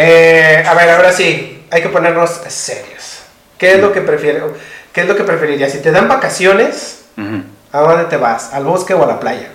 [0.00, 3.18] Eh, a ver, ahora sí, hay que ponernos serios.
[3.58, 4.54] ¿Qué es lo que prefiero?
[4.92, 5.72] ¿Qué es lo que preferirías?
[5.72, 7.00] Si te dan vacaciones.
[7.72, 8.52] ¿a dónde te vas?
[8.52, 9.48] ¿Al bosque o a la playa?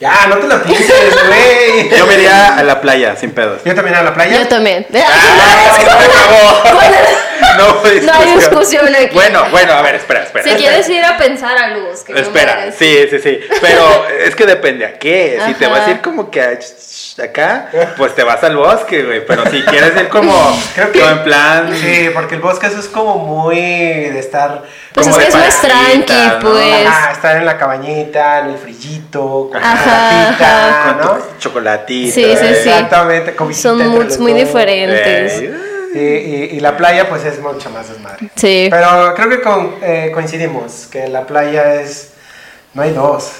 [0.00, 1.96] Ya, no te la pienses, güey.
[1.96, 3.62] Yo me iría a la playa, sin pedos.
[3.64, 4.40] Yo también a la playa.
[4.40, 4.84] Yo también.
[4.92, 7.18] ¡Ah, se acabó!
[7.58, 9.14] No, hay No hay discusión aquí.
[9.14, 10.44] Bueno, bueno, a ver, espera, espera.
[10.44, 12.12] Si quieres ir a pensar al bosque.
[12.12, 13.40] no me Espera, sí, sí, sí.
[13.60, 15.38] Pero es que depende a qué.
[15.46, 16.58] Si te vas a ir como que a
[17.22, 19.26] acá, pues te vas al bosque, güey.
[19.26, 20.32] Pero si quieres ir como,
[20.74, 21.74] Creo que- como en plan.
[21.76, 24.62] Sí, porque el bosque eso es como muy de estar.
[24.94, 26.38] Pues como es que de es más tranqui, ¿no?
[26.40, 26.86] pues.
[26.86, 31.14] Ajá, estar en la cabañita, en el frillito, con chocolatita, ¿no?
[31.14, 32.14] tu chocolatito.
[32.14, 32.68] Sí, sí, sí.
[32.68, 35.32] Exactamente, Son moods muy diferentes.
[35.40, 38.30] Eh, Y, y- y la playa, pues es mucho más desmadre.
[38.36, 38.68] Sí.
[38.70, 42.12] Pero creo que con- eh, coincidimos que la playa es.
[42.74, 43.30] No hay dos.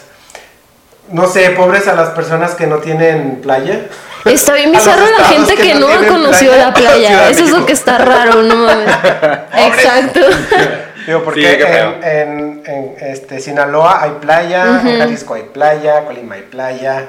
[1.11, 3.87] No sé, pobres a las personas que no tienen playa.
[4.25, 6.67] Está bien bizarro la gente que que no no ha conocido playa.
[6.69, 7.29] la playa.
[7.31, 8.89] Eso es lo que está raro, no mames.
[9.57, 10.21] Exacto.
[11.07, 16.37] Digo, porque Sí, en, en- en, este, Sinaloa hay playa, en Jalisco hay playa, Colima
[16.37, 17.07] hay playa.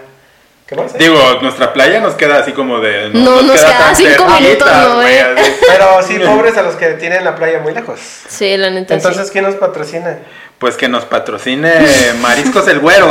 [0.67, 0.93] ¿Qué más?
[0.93, 0.99] hay?
[0.99, 3.09] Digo, nuestra playa nos queda así como de.
[3.09, 5.21] No, nos queda tan cinco cerquita, minutos, ¿no, eh?
[5.21, 5.51] así.
[5.67, 7.99] Pero sí, pobres a los que tienen la playa muy lejos.
[8.27, 8.93] Sí, la neta.
[8.93, 10.19] Entonces, ¿quién nos patrocina?
[10.59, 11.73] Pues que nos patrocine
[12.21, 13.07] Mariscos el Güero.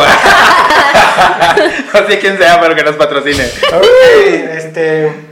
[1.92, 3.44] no sé quién sea, pero que nos patrocine.
[3.72, 5.31] Uy, este.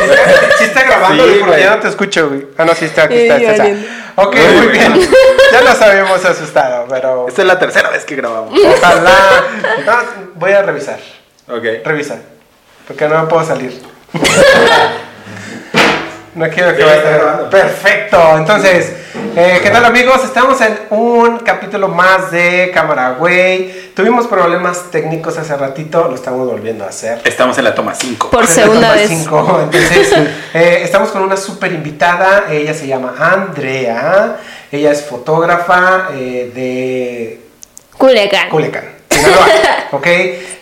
[0.58, 2.46] Sí está grabando, Sí, porque ya no te escucho, güey.
[2.56, 4.12] Ah, no, sí está, aquí está, está, está.
[4.16, 5.08] Ok, Muy bien.
[5.52, 7.26] Ya nos habíamos asustado, pero.
[7.26, 8.56] Esta es la tercera vez que grabamos.
[8.64, 9.44] Ojalá.
[9.84, 9.92] No,
[10.34, 11.00] voy a revisar.
[11.48, 11.64] Ok.
[11.84, 12.20] Revisa.
[12.86, 13.82] Porque no puedo salir.
[16.34, 17.50] No quiero que vaya.
[17.50, 18.38] Perfecto.
[18.38, 18.92] Entonces,
[19.36, 20.24] eh, ¿qué tal amigos?
[20.24, 23.90] Estamos en un capítulo más de Cámara Güey.
[23.94, 27.20] Tuvimos problemas técnicos hace ratito, lo estamos volviendo a hacer.
[27.24, 28.30] Estamos en la toma 5.
[28.30, 29.08] Por segunda toma vez.
[29.08, 29.60] cinco.
[29.64, 30.12] Entonces,
[30.54, 32.44] eh, estamos con una súper invitada.
[32.48, 34.36] Ella se llama Andrea.
[34.70, 37.40] Ella es fotógrafa eh, de
[37.98, 38.48] Culiacán.
[38.50, 38.84] Culiacán,
[39.20, 39.46] Sinaloa,
[39.92, 40.06] ¿ok?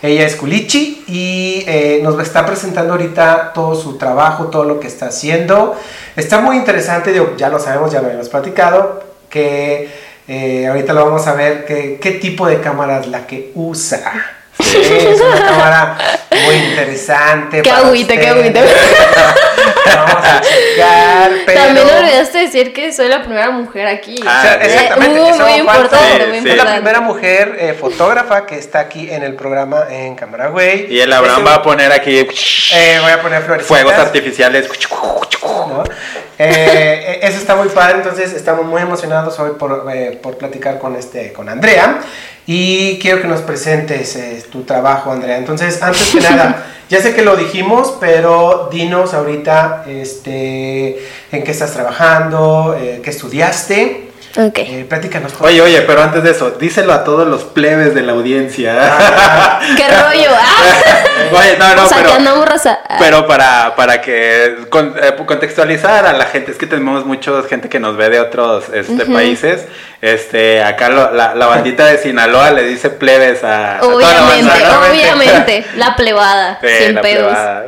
[0.02, 4.86] Ella es Culichi y eh, nos está presentando ahorita todo su trabajo, todo lo que
[4.86, 5.76] está haciendo.
[6.16, 9.88] Está muy interesante, digo, ya lo sabemos, ya lo habíamos platicado, que
[10.28, 14.12] eh, ahorita lo vamos a ver, que, qué tipo de cámara es la que usa.
[14.60, 15.98] Sí, es una cámara
[16.44, 17.62] muy interesante.
[17.62, 18.60] Qué agüita, qué agüita.
[19.94, 21.60] Vamos a checar, pero...
[21.60, 24.20] También olvidaste decir que soy la primera mujer aquí.
[24.26, 24.66] Ah, O sea, sí.
[24.66, 26.48] exactamente, Muy, eso muy importante, Sí, muy sí.
[26.50, 30.92] Es la primera mujer eh, fotógrafa que está aquí en el programa en Cámara Güey.
[30.92, 33.66] Y el Abraham va a poner aquí eh, voy a poner flores.
[33.66, 34.68] fuegos artificiales.
[35.42, 35.84] ¿no?
[36.38, 40.78] Eh, eh, eso está muy padre, entonces estamos muy emocionados hoy por, eh, por platicar
[40.78, 42.00] con, este, con Andrea
[42.50, 45.36] y quiero que nos presentes eh, tu trabajo, Andrea.
[45.36, 50.98] Entonces, antes que nada, ya sé que lo dijimos, pero dinos ahorita este,
[51.30, 54.07] en qué estás trabajando, eh, qué estudiaste.
[54.40, 54.58] Ok.
[54.58, 55.32] Eh, platícanos.
[55.32, 58.72] por Oye, oye, pero antes de eso, díselo a todos los plebes de la audiencia.
[59.76, 60.30] ¿Qué rollo?
[60.32, 60.98] Ah,
[61.32, 62.10] Oye, no, no, o sea, pero.
[62.10, 62.78] que andamos raza.
[62.88, 67.32] Ah, Pero para, para que con- eh, contextualizar a la gente, es que tenemos mucha
[67.48, 69.66] gente que nos ve de otros este, países.
[70.00, 74.24] Este, acá lo- la, la bandita de Sinaloa le dice plebes a, a toda la
[74.24, 74.92] Obviamente, banda, ¿no?
[74.92, 75.64] obviamente.
[75.76, 77.26] La plebada, Sí, sin la pedos.
[77.26, 77.66] plebada.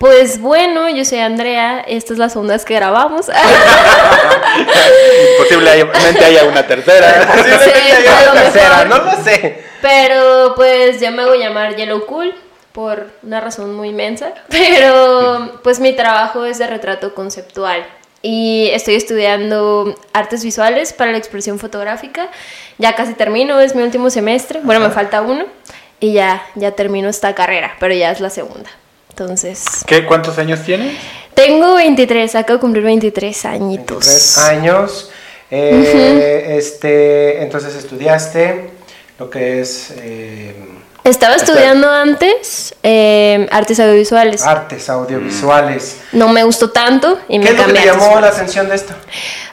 [0.00, 1.80] Pues bueno, yo soy Andrea.
[1.86, 3.26] Esta es la segunda vez que grabamos.
[5.38, 7.26] Posiblemente haya una tercera.
[7.26, 9.04] Posiblemente Sí, haya una tercera, mejor.
[9.04, 9.62] no lo sé.
[9.82, 12.34] Pero pues ya me hago llamar Yellow Cool
[12.72, 14.32] por una razón muy inmensa.
[14.48, 17.84] Pero pues mi trabajo es de retrato conceptual.
[18.22, 22.28] Y estoy estudiando artes visuales para la expresión fotográfica.
[22.78, 24.60] Ya casi termino, es mi último semestre.
[24.62, 25.44] Bueno, me falta uno.
[26.00, 28.70] Y ya, ya termino esta carrera, pero ya es la segunda.
[29.20, 30.96] Entonces, ¿Qué, ¿Cuántos años tienes?
[31.34, 33.98] tengo 23, acabo de cumplir 23 añitos.
[33.98, 35.10] 23 años.
[35.50, 38.70] Eh, este, entonces estudiaste
[39.18, 40.54] lo que es eh,
[41.04, 44.42] Estaba estudiando antes eh, artes audiovisuales.
[44.42, 45.98] artes audiovisuales.
[46.12, 48.76] No me gustó tanto y ¿Qué me es lo que te llamó la atención de
[48.76, 48.94] esto?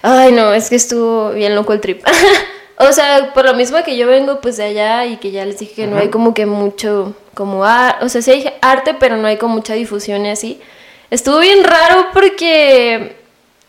[0.01, 2.06] Ay, no, es que estuvo bien loco el trip.
[2.77, 5.59] o sea, por lo mismo que yo vengo pues de allá y que ya les
[5.59, 9.18] dije que no hay como que mucho, como, ar- o sea, sí hay arte, pero
[9.18, 10.62] no hay como mucha difusión y así.
[11.09, 13.15] Estuvo bien raro porque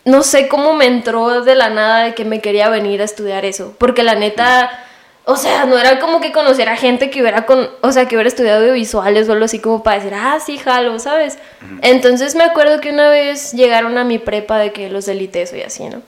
[0.05, 3.45] no sé cómo me entró de la nada de que me quería venir a estudiar
[3.45, 4.85] eso, porque la neta...
[5.25, 8.27] O sea, no era como que conociera gente que hubiera con, o sea, que hubiera
[8.29, 11.37] estudiado audiovisuales o algo así como para decir, ah, sí, jalo, ¿sabes?
[11.83, 15.55] Entonces me acuerdo que una vez llegaron a mi prepa de que los del ITESO
[15.57, 16.01] y así, ¿no?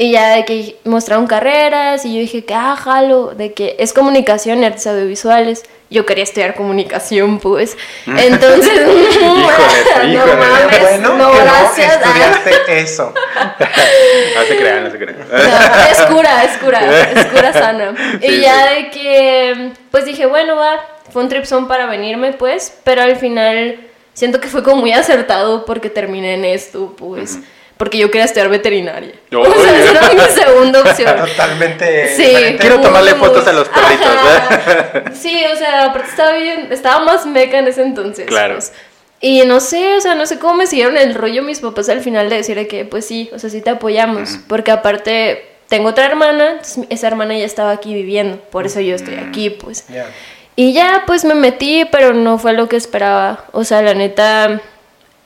[0.00, 3.92] Y ya de que mostraron carreras y yo dije que, ah, jalo, de que es
[3.92, 5.64] comunicación y artes audiovisuales.
[5.90, 7.76] Yo quería estudiar comunicación, pues.
[8.06, 11.98] Entonces, híjole, no mames, Bueno, no, que gracias.
[12.04, 13.12] no estudiaste eso.
[13.12, 15.18] No se crean, no se crean.
[15.18, 17.94] No, es cura, es cura, es cura sana.
[18.20, 20.78] Sí, y ya de que, pues dije, bueno, va,
[21.10, 23.80] fue un tripsón para venirme, pues, pero al final
[24.14, 27.40] siento que fue como muy acertado porque terminé en esto, pues,
[27.78, 29.12] porque yo quería estudiar veterinaria.
[29.30, 31.16] Yo- o sea, esa era mi segunda opción.
[31.16, 32.14] Totalmente.
[32.16, 32.24] Sí.
[32.24, 32.58] diferente.
[32.60, 35.04] Quiero tomarle Muy- fotos a los perritos, Ajá.
[35.14, 38.26] Sí, o sea, aparte estaba bien, estaba más meca en ese entonces.
[38.26, 38.54] Claro.
[38.54, 38.72] pues.
[39.20, 42.00] Y no sé, o sea, no sé cómo me siguieron el rollo mis papás al
[42.02, 44.38] final de decir de que, pues sí, o sea, sí te apoyamos.
[44.46, 48.94] Porque aparte, tengo otra hermana, entonces esa hermana ya estaba aquí viviendo, por eso yo
[48.94, 49.86] estoy aquí, pues.
[49.88, 50.06] Ya.
[50.54, 53.44] Y ya, pues me metí, pero no fue lo que esperaba.
[53.52, 54.60] O sea, la neta,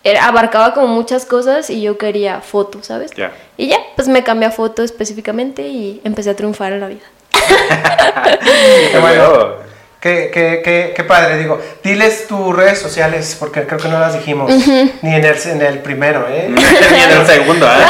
[0.04, 3.10] era- abarcaba como muchas cosas y yo quería foto, ¿sabes?
[3.56, 7.04] Y ya, pues me cambié a foto específicamente y empecé a triunfar en la vida.
[8.92, 9.62] Qué bueno.
[10.00, 11.60] Qué, qué, qué, qué padre, digo.
[11.84, 14.50] Diles tus redes sociales, porque creo que no las dijimos.
[14.50, 16.48] Ni en el, en el primero, ¿eh?
[16.50, 16.60] Ni
[17.02, 17.84] en el segundo, ¿eh?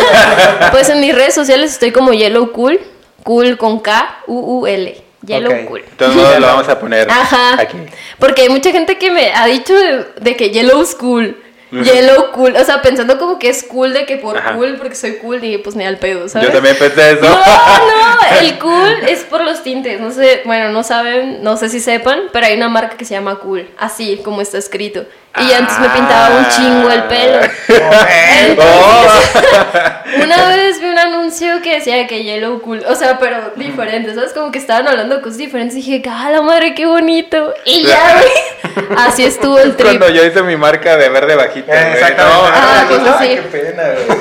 [0.70, 2.80] Pues en mis redes sociales estoy como Yellow Cool,
[3.22, 5.64] cool con K, U U L, Yellow Ok.
[5.66, 5.84] Cool.
[6.14, 7.60] Modos lo vamos a poner Ajá.
[7.60, 7.76] aquí.
[8.18, 11.36] Porque hay mucha gente que me ha dicho de, de que Yellow School.
[11.70, 14.54] Yellow cool, o sea, pensando como que es cool de que por Ajá.
[14.54, 16.48] cool, porque soy cool, y pues ni al pedo, ¿sabes?
[16.48, 17.22] Yo también pensé eso.
[17.22, 21.68] No, no, el cool es por los tintes, no sé, bueno, no saben, no sé
[21.68, 25.04] si sepan, pero hay una marca que se llama cool, así como está escrito.
[25.40, 27.38] Y ya antes me pintaba un chingo el pelo.
[27.38, 28.58] Ok.
[28.58, 29.08] Oh.
[30.24, 34.32] Una vez vi un anuncio que decía que Yellow Cool, o sea, pero diferente, ¿sabes?
[34.32, 37.52] Como que estaban hablando de cosas diferentes y dije, ¡ah, la madre, qué bonito!
[37.64, 38.16] Y ya,
[38.76, 39.98] güey, así estuvo el trip.
[39.98, 41.72] Cuando yo hice mi marca de verde bajita.
[42.16, 43.28] No, Ah, no, pues no, así.
[43.28, 44.18] Qué pena, güey.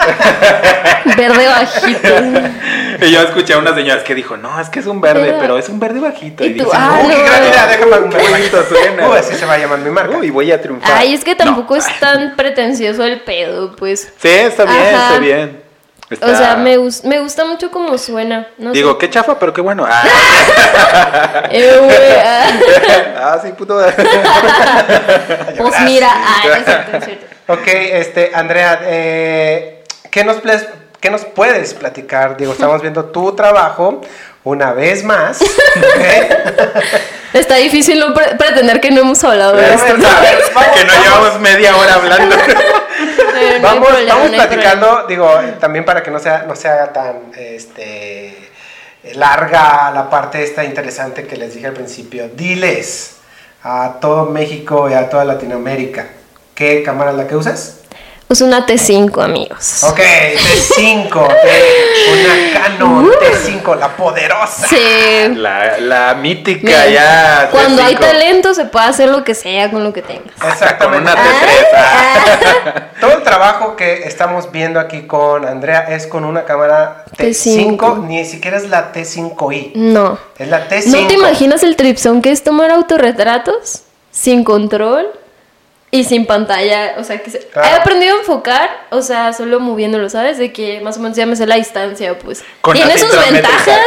[1.16, 2.08] Verde bajito.
[3.02, 5.56] Y yo escuché a una señora que dijo, no, es que es un verde, pero
[5.56, 6.44] es un verde bajito.
[6.44, 7.24] Y tú, dije, ah, qué no.
[7.24, 9.08] gran idea, déjame un bonito suena.
[9.08, 10.18] Uy, así se va a llamar mi marca.
[10.18, 10.90] Uy, voy a triunfar.
[10.98, 11.80] Ay, es que tampoco No.
[11.80, 14.12] es tan pretencioso el pedo, pues.
[14.20, 14.28] Sí,
[14.62, 15.06] está bien, Ajá.
[15.08, 15.62] está bien.
[16.10, 18.48] Está- O sea, me, me gusta mucho como suena.
[18.58, 18.98] No Digo, sé.
[18.98, 19.86] qué chafa, pero qué bueno.
[19.88, 20.02] Ah,
[21.50, 22.50] Eh, ah,
[23.34, 23.78] ah, sí, puto.
[25.58, 27.26] pues mira, ah, es cierto, es cierto.
[27.48, 30.36] Ok, este, Andrea, eh, ¿qué, nos
[31.00, 32.36] ¿qué nos puedes platicar?
[32.36, 34.00] Digo, estamos viendo tu trabajo
[34.44, 35.38] una vez más.
[37.32, 39.86] Está difícil no pre- pretender que no hemos hablado de esto.
[39.86, 41.04] Que no vamos.
[41.04, 42.36] llevamos media hora hablando.
[43.58, 46.92] No Vamos, problema, vamos no hay platicando, digo, también para que no sea, no sea
[46.92, 48.36] tan este,
[49.14, 52.28] larga la parte esta interesante que les dije al principio.
[52.28, 53.16] Diles
[53.62, 56.08] a todo México y a toda Latinoamérica,
[56.54, 57.79] ¿qué cámara es la que usas?
[58.30, 59.82] Es una T5, amigos.
[59.82, 63.10] Ok, T5, T- una Canon Uh.
[63.10, 64.68] T5, la poderosa.
[64.68, 65.34] Sí.
[65.34, 67.48] La, la mítica Mira, ya.
[67.50, 67.98] Cuando hay T5.
[67.98, 70.32] talento se puede hacer lo que sea con lo que tengas.
[70.38, 71.02] Con Exactamente.
[71.02, 71.18] una T3.
[71.76, 72.14] ah.
[73.00, 78.06] Todo el trabajo que estamos viendo aquí con Andrea es con una cámara T5, T5.
[78.06, 80.18] ni siquiera es la T5i, No.
[80.38, 80.86] es la T5.
[80.86, 83.80] ¿No te imaginas el tripsón que es tomar autorretratos
[84.12, 85.08] sin control
[85.92, 86.94] y sin pantalla?
[86.98, 87.68] O sea, que se- Claro.
[87.68, 90.38] he aprendido a enfocar, o sea, solo moviéndolo, ¿sabes?
[90.38, 92.44] De que más o menos ya me sé la distancia, pues.
[92.60, 93.78] Con tiene sus ventajas.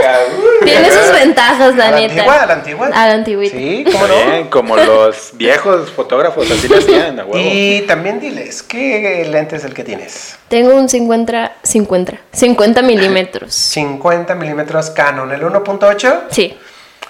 [0.65, 2.13] Tiene sus ventajas, la ¿A la neta.
[2.13, 2.35] antigua?
[2.41, 2.87] ¿A la antigua?
[2.87, 3.57] A la antigüita.
[3.57, 4.15] Sí, ¿cómo no?
[4.25, 7.37] Bien, como los viejos fotógrafos, así lo hacían, a huevo.
[7.49, 10.35] Y también diles, ¿qué lente es el que tienes?
[10.49, 13.53] Tengo un 50, 50, 50 milímetros.
[13.53, 16.23] 50 milímetros Canon, el 1.8.
[16.29, 16.57] Sí,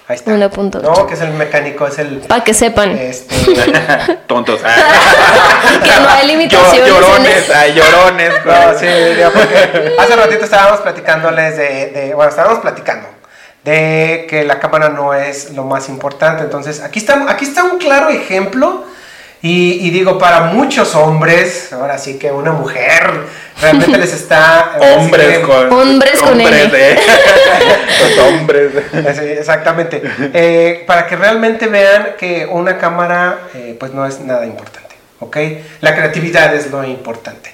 [0.08, 0.32] Ahí está.
[0.32, 0.82] 1.8.
[0.82, 2.18] No, que es el mecánico, es el.
[2.20, 3.36] para que sepan Este,
[4.28, 4.60] Tontos.
[4.66, 5.80] ah.
[5.84, 6.90] que no hay limitaciones.
[6.90, 8.34] Llorones, ay, llorones.
[8.46, 13.08] No, sí, digo, porque hace ratito estábamos platicándoles de, de- bueno, estábamos platicando
[13.64, 16.44] de que la cámara no es lo más importante.
[16.44, 18.84] Entonces, aquí está, aquí está un claro ejemplo.
[19.42, 23.24] Y, y digo, para muchos hombres, ahora sí que una mujer
[23.62, 24.78] realmente les está...
[24.80, 25.72] sí Hombres que- con.
[25.74, 26.96] Hombres con hombres, eh.
[28.02, 28.72] Los hombres.
[28.92, 30.02] Sí, exactamente.
[30.34, 35.38] Eh, para que realmente vean que una cámara eh, pues no es nada importante, ¿ok?
[35.82, 37.52] La creatividad es lo importante.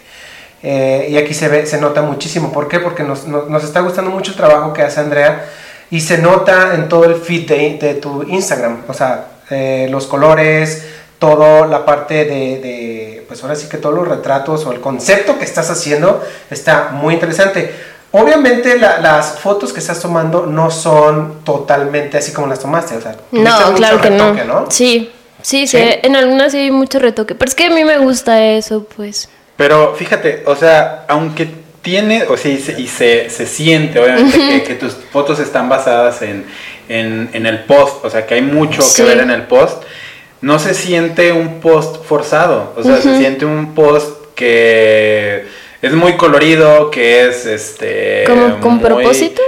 [0.62, 2.52] Eh, y aquí se ve, se nota muchísimo.
[2.52, 2.80] ¿Por qué?
[2.80, 5.46] Porque nos, nos- nos está gustando mucho el trabajo que hace Andrea
[5.92, 8.84] y se nota en todo el feed de, de tu Instagram.
[8.88, 10.86] O sea, eh, los colores,
[11.18, 15.38] toda la parte de, de, pues ahora sí que todos los retratos o el concepto
[15.38, 17.72] que estás haciendo está muy interesante.
[18.12, 23.02] Obviamente la- las fotos que estás tomando no son totalmente así como las tomaste, o
[23.02, 24.62] sea, No, mucho claro que retoque, no.
[24.62, 24.72] ¿no?
[24.72, 25.12] Sí,
[25.44, 25.78] sí, Sí.
[25.78, 27.36] sí, en algunas sí hay mucho retoque.
[27.36, 29.30] Pero es que a mí me gusta eso, pues.
[29.56, 31.48] Pero fíjate, o sea, aunque
[31.84, 36.46] tiene, o sí, y se, se siente, obviamente, que, tus fotos están basadas en,
[36.88, 39.84] en, el post, o sea, que hay mucho que ver en el post.
[40.42, 45.46] No se siente un post forzado, o sea, se siente un post que
[45.82, 48.26] es muy colorido, que es este.
[48.28, 49.42] ¿Como con propósito?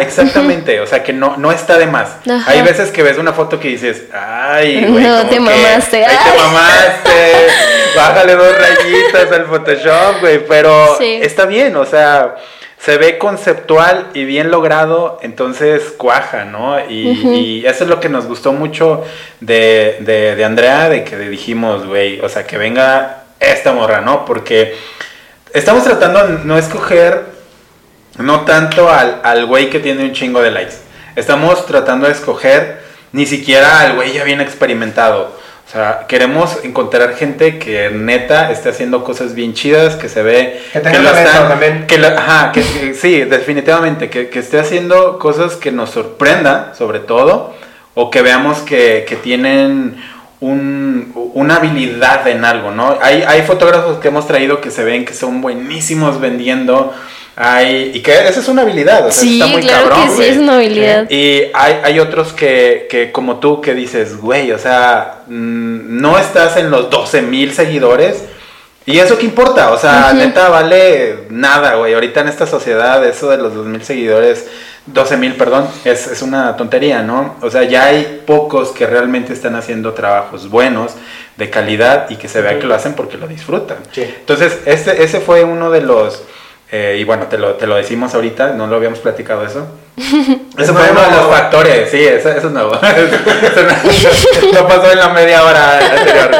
[0.00, 2.16] exactamente, o sea que no, no está de más.
[2.46, 5.02] Hay veces que ves una foto que dices, ay, güey.
[5.02, 6.04] No, te mamaste.
[6.04, 7.46] Ay, te mamaste.
[7.96, 10.46] Bájale dos rayitas al Photoshop, güey.
[10.46, 12.36] Pero está bien, o sea.
[12.84, 16.78] Se ve conceptual y bien logrado, entonces cuaja, ¿no?
[16.90, 19.04] Y, eso es lo que nos gustó mucho
[19.40, 24.24] de, de, de Andrea, de que dijimos, güey, o sea, que venga esta morra, ¿no?
[24.26, 24.76] Porque
[25.54, 27.24] estamos tratando de no escoger
[28.18, 30.74] no tanto al, al güey que tiene un chingo de likes.
[31.16, 35.36] Estamos tratando de escoger ni siquiera al güey ya bien experimentado.
[35.74, 40.62] Sea, queremos encontrar gente que neta esté haciendo cosas bien chidas, que se ve...
[40.72, 41.86] Que tenga lo están, también.
[41.88, 47.56] Que ajá, que, sí, definitivamente, que, que, esté haciendo cosas que nos sorprendan, sobre todo,
[47.94, 49.96] o que veamos que, que tienen
[50.38, 52.96] una habilidad en algo, ¿no?
[53.02, 56.94] Hay, hay fotógrafos que hemos traído que se ven que son buenísimos vendiendo.
[57.36, 60.22] Hay, y que esa es una habilidad, o sea, sí, está muy claro cabrón, que
[60.22, 61.10] sí, es una habilidad.
[61.10, 66.18] Y hay, hay otros que, que, como tú, que dices, güey, o sea, mm, no
[66.18, 68.24] estás en los 12 mil seguidores.
[68.86, 69.72] ¿Y eso qué importa?
[69.72, 71.94] O sea, neta vale nada, güey.
[71.94, 74.46] Ahorita en esta sociedad, eso de los dos mil seguidores
[74.86, 77.36] 12 mil, perdón, es, es, una tontería, ¿no?
[77.40, 80.92] O sea, ya hay pocos que realmente están haciendo trabajos buenos,
[81.36, 83.78] de calidad y que se vea que lo hacen porque lo disfrutan.
[83.96, 86.22] Entonces, este, ese fue uno de los,
[86.76, 89.64] eh, y bueno, te lo, te lo decimos ahorita, no lo habíamos platicado eso.
[89.96, 92.72] Ese fue uno de los factores, sí, eso, eso es nuevo.
[94.52, 96.30] no, pasó en la media hora anterior.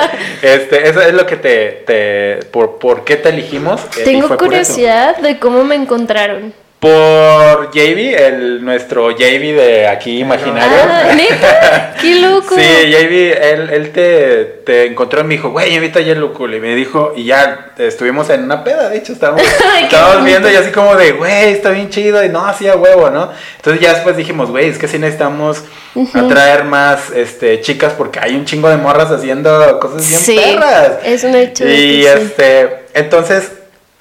[0.42, 3.80] Este, eso es lo que te, te por, por qué te elegimos.
[3.96, 6.52] Eh, Tengo curiosidad de cómo me encontraron
[6.84, 10.76] por JB, el, nuestro JB de aquí imaginario.
[10.86, 11.94] Ah, ¿neta?
[11.98, 12.54] ¡Qué loco!
[12.54, 16.46] Sí, JB, él, él te, te, encontró y me dijo, güey, invita a Yeluku.
[16.48, 19.42] Y me dijo, y ya estuvimos en una peda, de hecho, estábamos,
[19.82, 22.22] estábamos viendo y así como de, güey, está bien chido.
[22.22, 23.30] Y no, hacía huevo, ¿no?
[23.56, 25.64] Entonces ya después dijimos, güey, es que sí necesitamos
[26.12, 30.98] atraer más este, chicas porque hay un chingo de morras haciendo cosas bien sí, perras.
[31.02, 31.66] Es un hecho.
[31.66, 33.50] Y este, entonces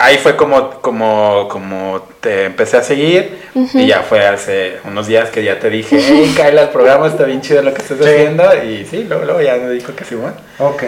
[0.04, 5.30] ahí fue como, como, como te empecé a seguir y ya fue hace unos días
[5.30, 8.44] que ya te dije, hey, Kayla, el programa está bien chido lo que estás haciendo
[8.64, 10.36] y sí, luego, luego, ya me dijo que sí, bueno.
[10.60, 10.84] Ok,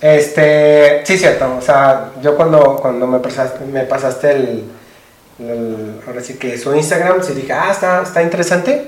[0.00, 4.64] este, sí, cierto, o sea, yo cuando, cuando me pasaste, me pasaste el,
[6.06, 8.86] ahora sí que su Instagram, sí dije, ah, está, está interesante.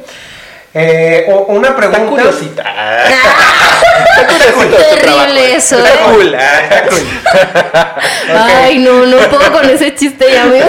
[0.78, 2.02] Eh, una pregunta.
[2.02, 2.62] Está curiosita.
[5.00, 5.78] terrible eso.
[5.78, 5.98] Está ¿eh?
[6.04, 6.36] cool.
[8.36, 10.66] Ay, no, no puedo con ese chiste ya, amigo.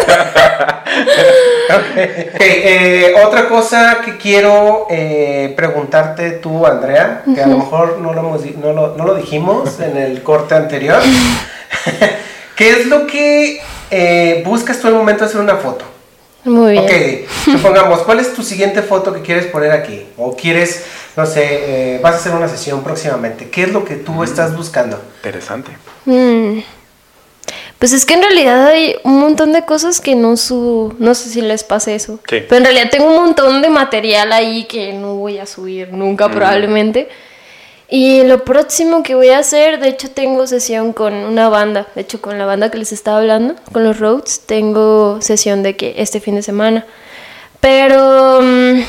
[1.68, 2.32] okay.
[2.40, 8.22] Eh, otra cosa que quiero eh, preguntarte tú, Andrea, que a lo mejor no lo,
[8.22, 11.02] hemos, no, lo, no lo dijimos en el corte anterior.
[12.56, 13.62] ¿Qué es lo que
[13.92, 15.97] eh, buscas tú al momento de hacer una foto?
[16.48, 16.84] Muy bien.
[16.86, 20.06] Ok, supongamos, ¿cuál es tu siguiente foto que quieres poner aquí?
[20.18, 20.86] O quieres,
[21.18, 23.50] no sé, eh, vas a hacer una sesión próximamente.
[23.50, 24.24] ¿Qué es lo que tú mm.
[24.24, 25.02] estás buscando?
[25.18, 25.72] Interesante.
[26.06, 26.60] Mm.
[27.80, 30.96] Pues es que en realidad hay un montón de cosas que no subo.
[31.00, 32.20] No sé si les pasa eso.
[32.30, 32.44] Sí.
[32.48, 36.30] Pero en realidad tengo un montón de material ahí que no voy a subir nunca,
[36.30, 36.32] mm.
[36.32, 37.10] probablemente.
[37.90, 42.02] Y lo próximo que voy a hacer, de hecho tengo sesión con una banda, de
[42.02, 45.96] hecho con la banda que les estaba hablando, con los Roads, tengo sesión de que
[45.98, 46.86] este fin de semana.
[47.62, 48.82] Pero mm,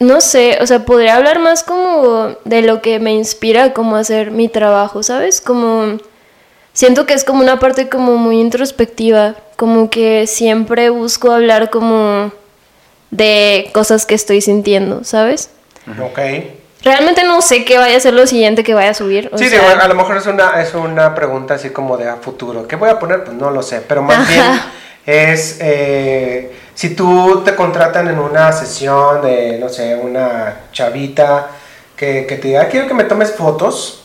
[0.00, 4.30] no sé, o sea, podría hablar más como de lo que me inspira como hacer
[4.30, 5.42] mi trabajo, ¿sabes?
[5.42, 5.98] Como
[6.72, 12.32] siento que es como una parte como muy introspectiva, como que siempre busco hablar como
[13.10, 15.50] de cosas que estoy sintiendo, ¿sabes?
[16.02, 16.18] Ok.
[16.84, 19.30] Realmente no sé qué vaya a ser lo siguiente que vaya a subir.
[19.36, 22.66] sí, a lo mejor es una, es una pregunta así como de a futuro.
[22.66, 23.24] ¿Qué voy a poner?
[23.24, 24.60] Pues no lo sé, pero más bien
[25.06, 31.48] es eh, si tú te contratan en una sesión de, no sé, una chavita
[31.96, 34.04] que, que te diga, quiero que me tomes fotos,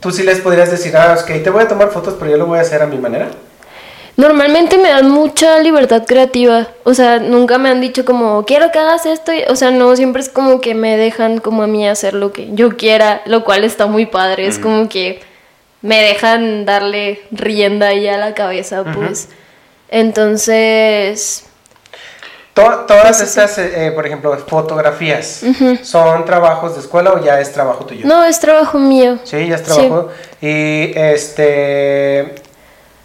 [0.00, 2.46] tú sí les podrías decir, ah, ok, te voy a tomar fotos, pero yo lo
[2.46, 3.28] voy a hacer a mi manera.
[4.16, 8.78] Normalmente me dan mucha libertad creativa, o sea, nunca me han dicho como, quiero que
[8.78, 12.12] hagas esto, o sea, no, siempre es como que me dejan como a mí hacer
[12.12, 15.22] lo que yo quiera, lo cual está muy padre, es como que
[15.80, 19.30] me dejan darle rienda ahí a la cabeza, pues.
[19.88, 21.46] Entonces...
[22.54, 25.42] todas pues estas, eh, eh, por ejemplo, fotografías,
[25.82, 28.06] ¿son trabajos de escuela o ya es trabajo tuyo?
[28.06, 29.18] No, es trabajo mío.
[29.24, 30.10] Sí, ya es trabajo.
[30.42, 32.41] Y este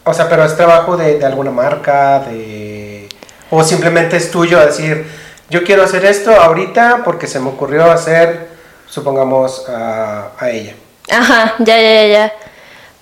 [0.07, 3.09] O sea, pero es trabajo de, de alguna marca, de...
[3.49, 5.05] O simplemente es tuyo decir,
[5.49, 8.47] yo quiero hacer esto ahorita porque se me ocurrió hacer,
[8.89, 10.73] supongamos, a, a ella.
[11.11, 12.33] Ajá, ya, ya, ya, ya.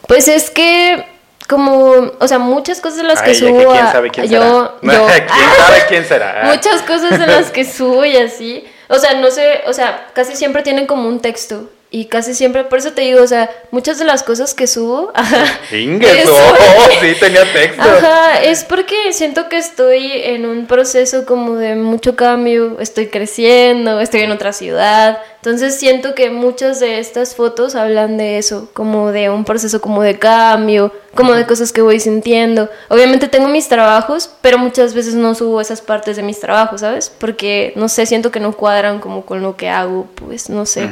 [0.08, 1.06] Pues es que
[1.48, 4.78] como, o sea, muchas cosas de las que Ay, subo que quién sabe quién yo,
[4.82, 4.94] será.
[4.94, 6.42] yo ¿Quién sabe quién será?
[6.46, 10.36] muchas cosas de las que subo y así, o sea, no sé, o sea, casi
[10.36, 13.98] siempre tienen como un texto y casi siempre, por eso te digo, o sea, muchas
[13.98, 17.82] de las cosas que subo, ajá, oh, sí, tenía texto.
[17.82, 24.02] Ajá, es porque siento que estoy en un proceso como de mucho cambio, estoy creciendo,
[24.02, 29.14] estoy en otra ciudad, entonces siento que muchas de estas fotos hablan de eso, como
[29.14, 32.70] de un proceso como de cambio, como de cosas que voy sintiendo.
[32.90, 37.10] Obviamente tengo mis trabajos, pero muchas veces no subo esas partes de mis trabajos, ¿sabes?
[37.10, 40.90] Porque no sé, siento que no cuadran como con lo que hago, pues no sé.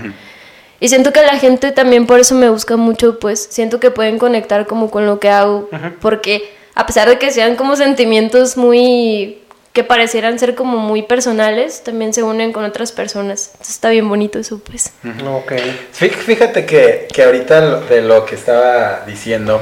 [0.84, 4.18] Y siento que la gente también por eso me busca mucho, pues siento que pueden
[4.20, 5.70] conectar como con lo que hago,
[6.02, 9.40] porque a pesar de que sean como sentimientos muy
[9.72, 13.52] que parecieran ser como muy personales, también se unen con otras personas.
[13.54, 14.92] Entonces está bien bonito eso, pues.
[15.26, 15.54] Ok.
[15.98, 19.62] Fí- Fíjate que, que ahorita lo- de lo que estaba diciendo,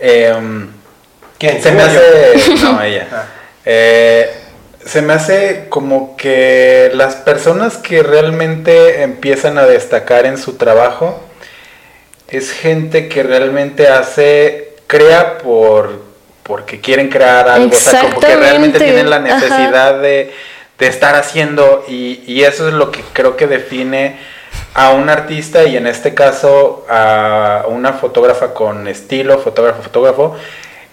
[0.00, 0.68] em,
[1.38, 1.62] ¿Quién?
[1.62, 2.00] se me hace...
[2.62, 3.06] No, ella.
[3.12, 3.24] Ah.
[3.66, 4.30] Eh,
[4.88, 11.20] se me hace como que las personas que realmente empiezan a destacar en su trabajo
[12.28, 16.08] es gente que realmente hace, crea por
[16.42, 20.32] porque quieren crear algo, o sea, como que realmente tienen la necesidad de,
[20.78, 24.16] de estar haciendo y, y eso es lo que creo que define
[24.72, 30.36] a un artista y en este caso a una fotógrafa con estilo, fotógrafo, fotógrafo,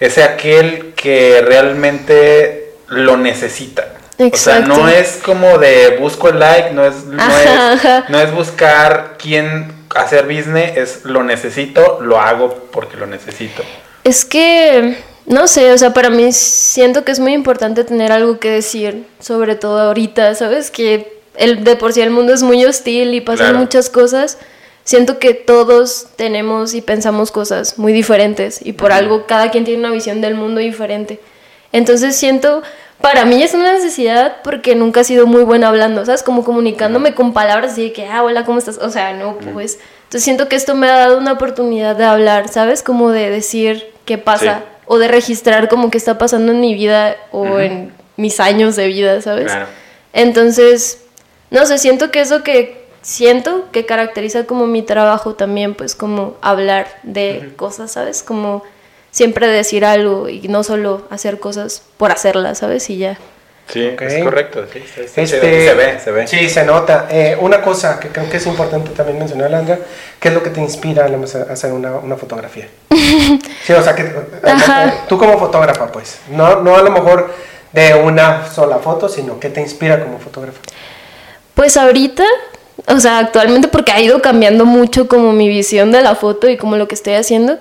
[0.01, 3.87] es aquel que realmente lo necesita.
[4.17, 8.05] O sea, no es como de busco el like, no es, no Ajá, es, ajá.
[8.07, 13.61] no es buscar quién hacer business, es lo necesito, lo hago porque lo necesito.
[14.05, 18.39] Es que, no sé, o sea, para mí siento que es muy importante tener algo
[18.39, 20.71] que decir, sobre todo ahorita, ¿sabes?
[20.71, 23.59] Que el, de por sí el mundo es muy hostil y pasan Claro.
[23.59, 24.37] muchas cosas.
[24.85, 29.79] Siento que todos tenemos y pensamos cosas muy diferentes y por algo cada quien tiene
[29.79, 31.19] una visión del mundo diferente.
[31.75, 32.63] Entonces siento,
[33.01, 36.23] para mí es una necesidad porque nunca he sido muy buena hablando, ¿sabes?
[36.23, 38.77] Como comunicándome con palabras así de que, ah, hola, ¿cómo estás?
[38.77, 39.77] O sea, no, pues.
[40.03, 42.81] Entonces siento que esto me ha dado una oportunidad de hablar, ¿sabes?
[42.81, 44.63] Como de decir qué pasa Sí.
[44.85, 48.87] o de registrar como que está pasando en mi vida o en mis años de
[48.87, 49.47] vida, ¿sabes?
[49.47, 49.65] Claro.
[50.13, 51.01] Entonces,
[51.49, 56.35] no sé, siento que eso que siento que caracteriza como mi trabajo también, pues como
[56.41, 58.23] hablar de cosas, ¿sabes?
[58.23, 58.63] Como
[59.15, 62.89] siempre decir algo y no solo hacer cosas por hacerlas, ¿sabes?
[62.89, 63.17] Y ya.
[63.69, 64.65] Sí, es correcto.
[64.71, 66.27] sí, sí, sí, Este, se ve, se ve.
[66.27, 67.07] Sí, se nota.
[67.09, 69.79] Eh, una cosa que creo que es importante también mencionar, Alondra,
[70.19, 72.67] ¿qué es lo que te inspira a hacer una, una fotografía?
[72.89, 75.05] sí, o sea, que Ajá.
[75.07, 77.33] tú como fotógrafa, pues, no, no a lo mejor
[77.71, 80.59] de una sola foto, sino ¿qué te inspira como fotógrafa?
[81.53, 82.25] Pues ahorita,
[82.89, 86.57] o sea, actualmente porque ha ido cambiando mucho como mi visión de la foto y
[86.57, 87.59] como lo que estoy haciendo,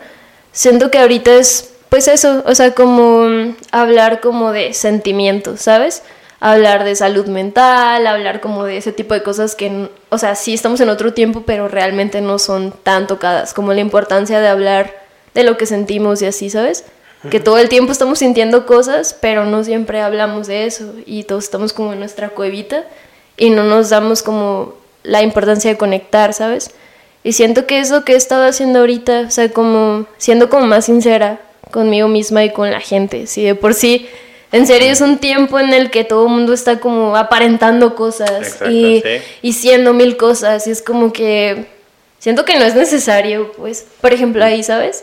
[0.55, 6.03] siento que ahorita es pues eso, o sea, como hablar como de sentimientos, ¿sabes?
[6.41, 10.55] Hablar de salud mental, hablar como de ese tipo de cosas que, o sea, sí
[10.55, 14.93] estamos en otro tiempo, pero realmente no son tan tocadas, como la importancia de hablar
[15.35, 16.85] de lo que sentimos y así, ¿sabes?
[17.31, 21.45] Que todo el tiempo estamos sintiendo cosas, pero no siempre hablamos de eso y todos
[21.45, 22.87] estamos como en nuestra cuevita
[23.37, 26.75] y no nos damos como la importancia de conectar, ¿sabes?
[27.25, 30.67] Y siento que es lo que he estado haciendo ahorita, o sea, como siendo como
[30.67, 31.41] más sincera
[31.73, 33.27] conmigo misma y con la gente.
[33.27, 34.09] Si de por sí,
[34.53, 38.31] en serio es un tiempo en el que todo el mundo está como aparentando cosas
[38.31, 39.09] Exacto, y, sí.
[39.43, 41.67] y siendo mil cosas y es como que
[42.19, 45.03] siento que no es necesario, pues, por ejemplo, ahí, ¿sabes?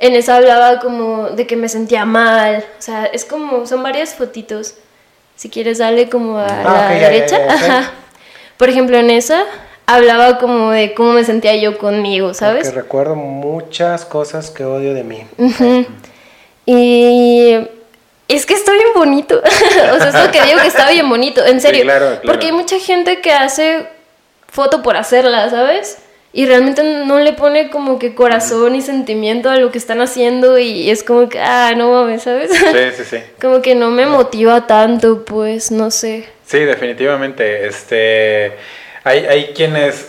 [0.00, 4.14] En esa hablaba como de que me sentía mal, o sea, es como, son varias
[4.14, 4.74] fotitos.
[5.36, 7.38] Si quieres, dale como a Ah, la derecha.
[7.48, 7.92] Ajá.
[8.56, 9.44] Por ejemplo, en esa
[9.88, 12.74] hablaba como de cómo me sentía yo conmigo, Porque ¿sabes?
[12.74, 15.24] recuerdo muchas cosas que odio de mí.
[16.66, 17.54] Y
[18.28, 19.40] es que está bien bonito.
[19.42, 21.84] o sea, es lo que digo que está bien bonito, en serio.
[21.84, 22.20] claro, claro.
[22.22, 23.86] Porque hay mucha gente que hace
[24.46, 25.96] foto por hacerla, ¿sabes?
[26.34, 30.58] Y realmente no le pone como que corazón y sentimiento a lo que están haciendo
[30.58, 32.50] y es como que, ah, no mames, ¿sabes?
[32.52, 33.16] Sí, sí, sí.
[33.40, 36.26] como que no me motiva tanto, pues, no sé.
[36.46, 37.66] Sí, definitivamente.
[37.66, 38.52] Este,
[39.08, 40.08] hay, hay quienes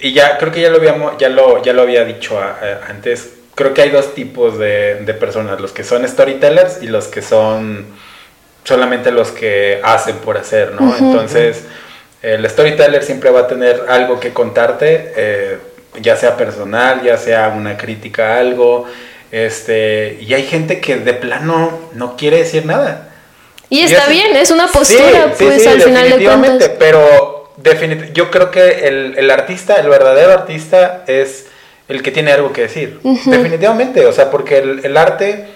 [0.00, 2.90] y ya creo que ya lo habíamos, ya lo, ya lo había dicho a- a-
[2.90, 3.30] antes.
[3.54, 7.22] Creo que hay dos tipos de, de personas, los que son storytellers y los que
[7.22, 7.86] son
[8.64, 10.94] solamente los que hacen por hacer, ¿no?
[10.96, 11.64] Entonces,
[12.22, 15.58] el storyteller siempre va a tener algo que contarte, eh,
[16.00, 18.86] ya sea personal, ya sea una crítica a algo,
[19.30, 23.08] Este, y hay gente que de plano no quiere decir nada.
[23.68, 26.70] Y está bien, es una postura, pues al final de cuentas.
[26.78, 31.46] Pero definitivamente, yo creo que el, artista, el verdadero artista es
[31.88, 33.00] el que tiene algo que decir.
[33.02, 35.46] Definitivamente, o sea, porque el, el arte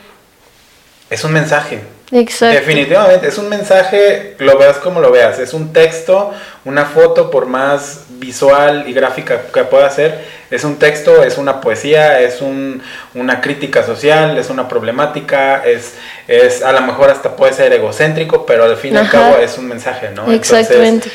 [1.11, 1.81] es un mensaje.
[2.12, 2.59] Exacto.
[2.59, 6.33] Definitivamente, es un mensaje, lo veas como lo veas, es un texto,
[6.67, 11.62] una foto, por más visual y gráfica que pueda ser, es un texto, es una
[11.62, 12.83] poesía, es un,
[13.15, 15.95] una crítica social, es una problemática, es,
[16.29, 19.57] es a lo mejor hasta puede ser egocéntrico, pero al fin y al cabo es
[19.57, 20.31] un mensaje, ¿no?
[20.31, 21.11] Exactamente.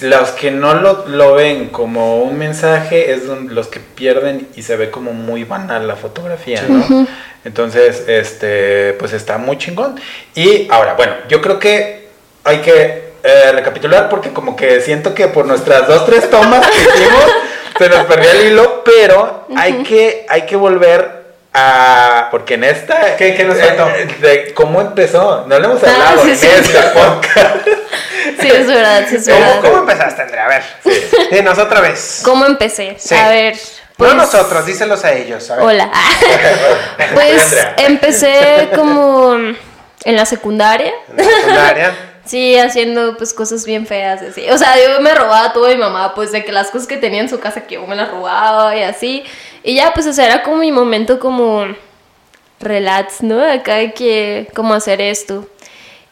[0.00, 4.76] Los que no lo, lo, ven como un mensaje es los que pierden y se
[4.76, 7.06] ve como muy banal la fotografía, ¿no?
[7.44, 10.00] Entonces, este, pues está muy chingón.
[10.34, 12.08] Y ahora, bueno, yo creo que
[12.44, 16.78] hay que eh, recapitular porque como que siento que por nuestras dos, tres tomas que
[16.82, 17.24] hicimos
[17.78, 22.28] se nos perdió el hilo, pero hay, que, hay que volver a...
[22.30, 23.16] Porque en esta...
[23.16, 23.88] ¿Qué, qué nos faltó?
[23.88, 27.66] Eh, de cómo empezó, no le hemos ah, hablado en este podcast.
[28.40, 29.60] Sí, es verdad, sí es verdad.
[29.60, 30.44] ¿Cómo, empezaste, Andrea?
[30.44, 30.62] A ver,
[31.30, 32.22] dinos otra vez.
[32.24, 32.96] ¿Cómo empecé?
[33.10, 33.56] A ver...
[33.96, 35.48] Pues, no nosotros, díselos a ellos.
[35.50, 35.90] Hola.
[37.14, 40.92] pues empecé como en la secundaria.
[41.10, 41.94] ¿En la secundaria?
[42.24, 44.48] Sí, haciendo pues cosas bien feas así.
[44.48, 47.20] O sea, yo me robaba todo mi mamá, pues de que las cosas que tenía
[47.20, 49.24] en su casa que yo me las robaba y así.
[49.62, 51.66] Y ya, pues o sea, era como mi momento como
[52.60, 53.44] relax, ¿no?
[53.44, 55.46] Acá hay que como hacer esto.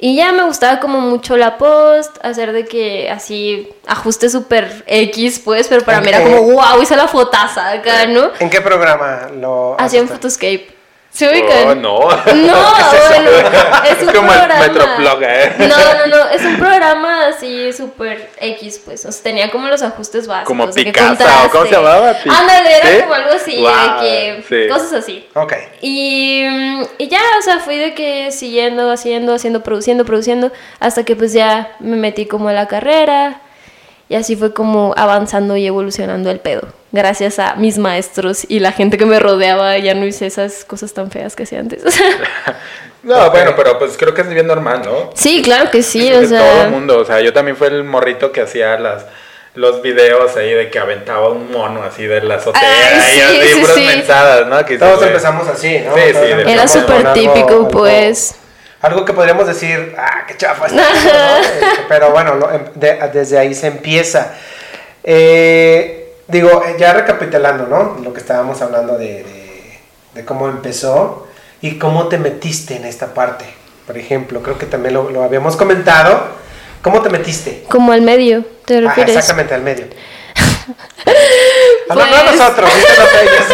[0.05, 5.39] Y ya me gustaba como mucho la post, hacer de que así ajuste súper X,
[5.45, 8.33] pues, pero para mí era como, wow, hice la fotaza acá, ¿no?
[8.41, 10.72] ¿En qué programa lo Hacía en Photoscape.
[11.13, 11.69] ¿Se ubican?
[11.69, 11.99] Oh, no.
[12.01, 13.31] No, es bueno,
[13.85, 14.65] es un como programa.
[14.65, 15.53] El ¿eh?
[15.59, 19.05] No, no, no, es un programa así súper X, pues.
[19.05, 20.49] O sea, tenía como los ajustes básicos.
[20.49, 21.23] Como Picasso,
[21.53, 22.17] ¿cómo se llamaba?
[22.25, 25.29] Ándale, era como algo así, de que cosas así.
[25.35, 25.53] Ok.
[25.83, 26.45] Y,
[26.97, 31.35] y ya, o sea, fui de que siguiendo, haciendo, haciendo, produciendo, produciendo, hasta que pues
[31.35, 33.43] ya me metí como a la carrera.
[34.09, 36.82] Y así fue como avanzando y evolucionando el pedo.
[36.93, 40.93] Gracias a mis maestros y la gente que me rodeaba, ya no hice esas cosas
[40.93, 41.83] tan feas que hacía antes.
[43.03, 45.11] no, bueno, pero pues creo que es bien normal, ¿no?
[45.15, 46.41] Sí, claro que sí, o sea.
[46.41, 49.07] Todo el mundo, o sea, yo también fui el morrito que hacía las
[49.55, 52.63] los videos ahí de que aventaba un mono así de la azotea
[53.15, 54.65] y así, sí, mensadas, ¿no?
[54.79, 55.95] Todos empezamos así, ¿no?
[55.95, 56.51] Sí, sí.
[56.51, 58.37] Era súper típico, pues
[58.83, 62.65] algo que podríamos decir, ah, qué chafa está, este, pero bueno, em,
[63.13, 64.35] desde ahí se empieza.
[65.05, 66.02] Eh,
[66.33, 67.99] digo, eh, ya recapitulando, ¿no?
[68.03, 69.79] Lo que estábamos hablando de,
[70.25, 71.29] cómo empezó
[71.61, 73.45] y cómo te metiste en esta parte.
[73.87, 76.43] Por ejemplo, creo que también lo, habíamos comentado.
[76.83, 77.65] ¿Cómo te metiste?
[77.69, 79.15] Como al medio, ¿te refieres?
[79.15, 79.87] Ah, exactamente, al medio.
[81.93, 82.11] Pues...
[82.11, 82.71] No, nosotros,
[83.23, 83.45] ellos.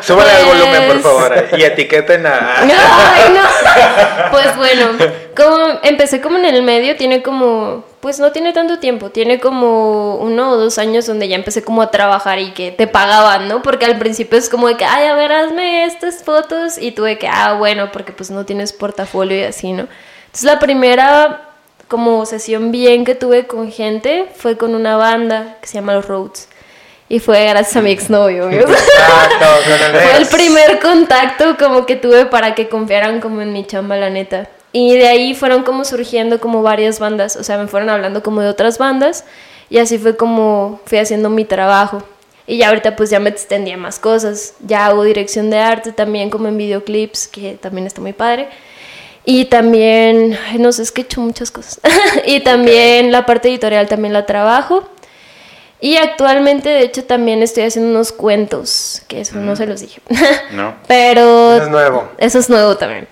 [0.00, 1.48] Súbale el volumen, por favor.
[1.56, 2.60] Y etiqueten a.
[2.60, 4.30] Ay, no.
[4.30, 4.90] Pues bueno,
[5.34, 7.84] como empecé como en el medio, tiene como.
[8.02, 11.82] Pues no tiene tanto tiempo, tiene como uno o dos años donde ya empecé como
[11.82, 13.62] a trabajar y que te pagaban, ¿no?
[13.62, 17.16] Porque al principio es como de que, ay, a ver, hazme estas fotos y tuve
[17.16, 19.86] que, ah, bueno, porque pues no tienes portafolio y así, ¿no?
[20.24, 21.50] Entonces la primera
[21.86, 26.08] como sesión bien que tuve con gente fue con una banda que se llama Los
[26.08, 26.48] Roads.
[27.08, 28.50] Y fue gracias a mi exnovio.
[28.50, 34.10] fue el primer contacto como que tuve para que confiaran como en mi chamba, la
[34.10, 34.48] neta.
[34.72, 38.40] Y de ahí fueron como surgiendo como varias bandas, o sea, me fueron hablando como
[38.40, 39.24] de otras bandas
[39.68, 42.02] y así fue como fui haciendo mi trabajo.
[42.46, 44.54] Y ya ahorita pues ya me extendía más cosas.
[44.66, 48.48] Ya hago dirección de arte también como en videoclips, que también está muy padre.
[49.24, 51.80] Y también, no sé, es que he hecho muchas cosas.
[52.26, 54.88] y también la parte editorial también la trabajo.
[55.84, 60.00] Y actualmente, de hecho, también estoy haciendo unos cuentos, que eso no se los dije.
[60.52, 60.76] No.
[60.86, 61.54] Pero...
[61.54, 62.08] Eso es nuevo.
[62.18, 63.08] Eso es nuevo también.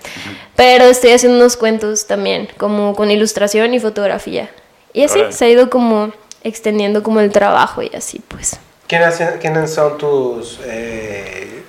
[0.55, 4.49] Pero estoy haciendo unos cuentos también, como con ilustración y fotografía.
[4.93, 8.57] Y así se ha ido como extendiendo como el trabajo y así, pues.
[8.87, 11.63] ¿Quiénes son tus eh,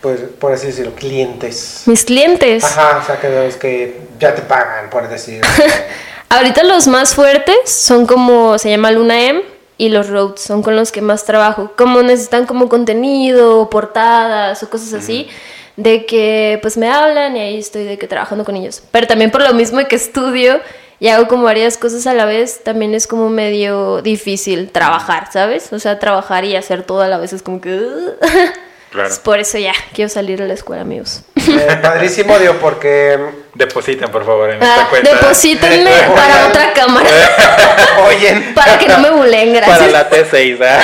[0.00, 1.82] pues, por así decirlo, clientes.
[1.86, 2.64] Mis clientes.
[2.64, 5.40] Ajá, o sea, que los que ya te pagan, por decir.
[6.30, 10.76] Ahorita los más fuertes son como, se llama Luna M y los Roads, son con
[10.76, 11.72] los que más trabajo.
[11.76, 15.28] Como necesitan como contenido, portadas o cosas así,
[15.76, 18.82] de que pues me hablan y ahí estoy de que trabajando con ellos.
[18.90, 20.60] Pero también por lo mismo que estudio
[21.00, 25.72] y hago como varias cosas a la vez, también es como medio difícil trabajar, ¿sabes?
[25.72, 27.80] O sea, trabajar y hacer todo a la vez es como que...
[29.22, 31.22] por eso ya quiero salir de la escuela, amigos.
[31.48, 33.18] Eh, padrísimo, Dios, porque.
[33.54, 35.10] Depositen, por favor, en esta ah, cuenta.
[35.10, 37.08] Deposítenme para otra cámara.
[38.06, 38.52] Oye.
[38.54, 39.78] Para que no me bulen, gracias.
[39.78, 40.78] Para la T6, ¿eh?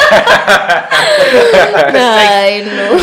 [1.95, 2.99] Ay, no.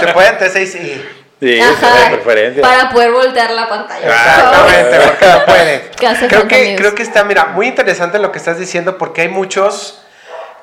[0.00, 2.62] Se puede T6 y Sí, Ajá, de preferencia.
[2.62, 4.06] para poder voltear la pantalla.
[4.06, 6.28] Exactamente, porque no puede.
[6.28, 10.02] Creo que, creo que está, mira, muy interesante lo que estás diciendo porque hay muchos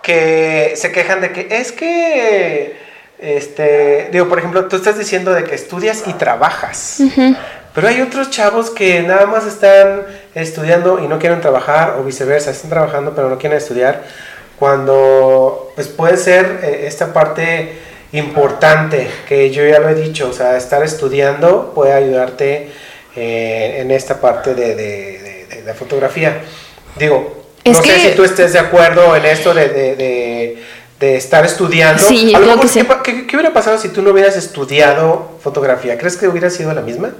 [0.03, 2.79] que se quejan de que es que,
[3.19, 6.99] este, digo, por ejemplo, tú estás diciendo de que estudias y trabajas.
[7.73, 10.03] Pero hay otros chavos que nada más están
[10.35, 14.03] estudiando y no quieren trabajar o viceversa, están trabajando pero no quieren estudiar.
[14.57, 17.73] Cuando pues puede ser eh, esta parte
[18.11, 22.69] importante que yo ya lo he dicho, o sea, estar estudiando puede ayudarte
[23.15, 26.41] eh, en esta parte de, de- de- de la fotografía.
[26.97, 30.63] Digo, Es no sé si tú estés de acuerdo en esto de,
[30.99, 32.01] de- estar estudiando.
[32.01, 32.79] Sí, A lo creo mejor, que sí.
[32.79, 35.97] ¿qué pa- ¿qué, qué hubiera pasado si tú no hubieras estudiado fotografía?
[35.97, 37.11] ¿Crees que hubiera sido la misma?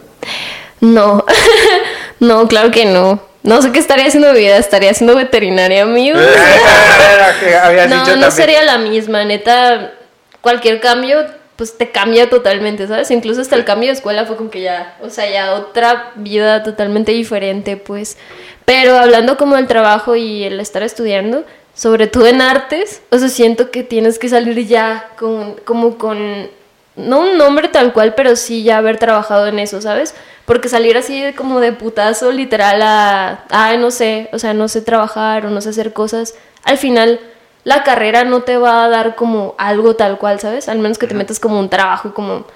[0.82, 1.26] No,
[2.20, 3.22] no, claro que no.
[3.44, 5.86] No sé qué estaría haciendo mi vida, estaría siendo veterinaria,
[7.40, 9.94] que habías No, no sería la misma, neta.
[10.42, 13.10] Cualquier cambio, pues te cambia totalmente, ¿sabes?
[13.12, 16.64] Incluso hasta el cambio de escuela fue como que ya, o sea, ya otra vida
[16.64, 18.18] totalmente diferente, pues.
[18.66, 21.46] Pero hablando como del trabajo y el estar estudiando,
[21.78, 26.50] sobre todo en artes, o sea, siento que tienes que salir ya con, como con,
[26.96, 30.16] no un nombre tal cual, pero sí ya haber trabajado en eso, ¿sabes?
[30.46, 34.68] Porque salir así de como de putazo, literal, a, ah, no sé, o sea, no
[34.68, 37.20] sé trabajar o no sé hacer cosas, al final
[37.64, 40.70] la carrera no te va a dar como algo tal cual, ¿sabes?
[40.70, 42.48] Al menos que te metas como un trabajo, como,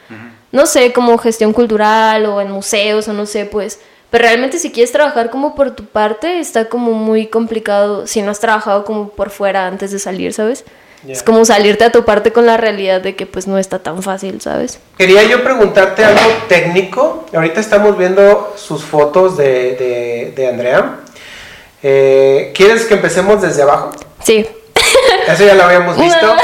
[0.52, 3.82] no sé, como gestión cultural o en museos o no sé, pues.
[4.12, 8.30] Pero realmente si quieres trabajar como por tu parte, está como muy complicado si no
[8.30, 10.64] has trabajado como por fuera antes de salir, ¿sabes?
[11.04, 11.14] Ya.
[11.14, 14.40] Es como salirte a toparte con la realidad de que pues no está tan fácil,
[14.40, 14.80] ¿sabes?
[15.00, 17.26] Quería yo preguntarte algo técnico.
[17.34, 20.98] Ahorita estamos viendo sus fotos de, de- de Andrea.
[21.82, 23.92] Eh, ¿Quieres que empecemos desde abajo?
[24.24, 24.46] Sí.
[25.28, 26.26] Eso ya lo habíamos visto.
[26.28, 26.36] No.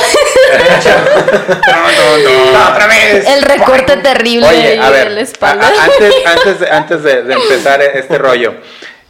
[1.67, 3.27] No, no, No, otra vez.
[3.27, 5.65] El recorte terrible Oye, ahí a ver, de la espalda.
[5.67, 8.55] a- a- antes, antes, de, antes de, de empezar este rollo,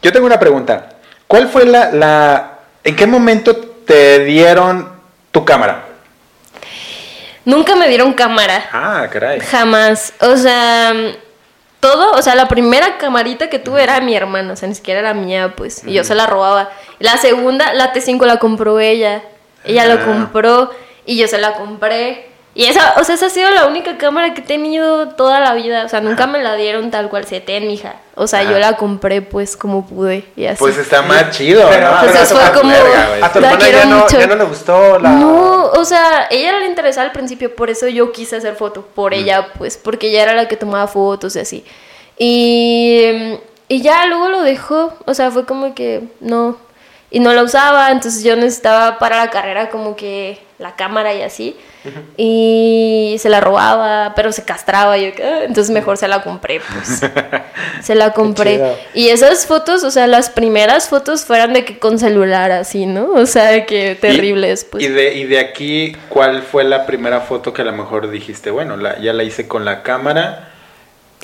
[0.01, 0.89] yo tengo una pregunta.
[1.27, 4.91] ¿Cuál fue la, la, en qué momento te dieron
[5.31, 5.83] tu cámara?
[7.45, 8.65] Nunca me dieron cámara.
[8.71, 9.39] Ah, caray.
[9.39, 10.13] Jamás.
[10.19, 10.93] O sea,
[11.79, 14.99] todo, o sea, la primera camarita que tuve era mi hermana, o sea, ni siquiera
[14.99, 16.69] era mía, pues, y yo se la robaba.
[16.99, 19.21] La segunda, la T5 la compró ella.
[19.63, 19.87] Ella Ah.
[19.87, 20.71] la compró
[21.07, 22.27] y yo se la compré.
[22.53, 25.53] Y esa, o sea, esa ha sido la única cámara que he tenido toda la
[25.53, 25.85] vida.
[25.85, 27.97] O sea, nunca me la dieron tal cual se ten, mija.
[28.15, 28.49] O sea, Ajá.
[28.51, 30.57] yo la compré pues como pude y así.
[30.57, 31.97] Pues está más chido, Pero- ¿no?
[32.01, 33.25] pero Pues a tu- fue como- verga.
[33.27, 35.09] A tu La hermana ya no, ya no le gustó la.
[35.11, 38.81] No, o sea, ella era la interesada al principio, por eso yo quise hacer foto,
[38.95, 41.63] por ella, pues, porque ella era la que tomaba fotos y así.
[42.17, 46.57] Y, y ya luego lo dejó, o sea, fue como que no,
[47.09, 51.21] y no la usaba, entonces yo necesitaba para la carrera como que la cámara y
[51.21, 51.55] así,
[52.17, 57.01] y se la robaba, pero se castraba, yo, "Ah", entonces mejor se la compré, pues.
[57.81, 58.59] Se la compré.
[58.93, 63.11] Y esas fotos, o sea, las primeras fotos fueran de que con celular así, ¿no?
[63.11, 64.83] O sea, de que terribles, pues.
[64.83, 68.51] Y de, y de aquí, ¿cuál fue la primera foto que a lo mejor dijiste,
[68.51, 70.49] bueno, la, ya la hice con la cámara?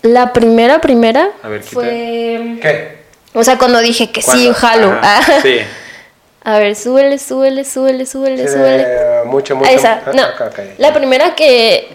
[0.04, 2.60] La primera, primera A ver, fue...
[2.62, 3.03] ¿Qué?
[3.34, 4.92] O sea, cuando dije que sí, jalo.
[5.02, 5.40] Ajá, Ah.
[5.42, 5.60] Sí.
[6.46, 8.86] A ver, súbele, súbele, súbele, súbele, Sí, súbele.
[8.86, 9.70] de- mucho, mucho.
[9.70, 10.24] Ah, esa, ah, no.
[10.24, 10.64] acá, acá.
[10.78, 11.88] La primera que...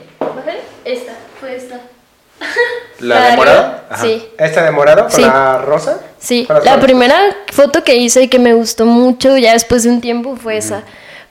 [0.86, 1.78] Esta, fue esta.
[3.00, 3.80] ¿La de arriba, morado?
[3.90, 4.02] Ajá.
[4.02, 4.26] Sí.
[4.38, 5.20] ¿Esta de morado con Sí.
[5.20, 6.00] la rosa?
[6.18, 6.82] Sí, la flores.
[6.84, 7.18] primera
[7.52, 10.82] foto que hice y que me gustó mucho ya después de un tiempo fue esa.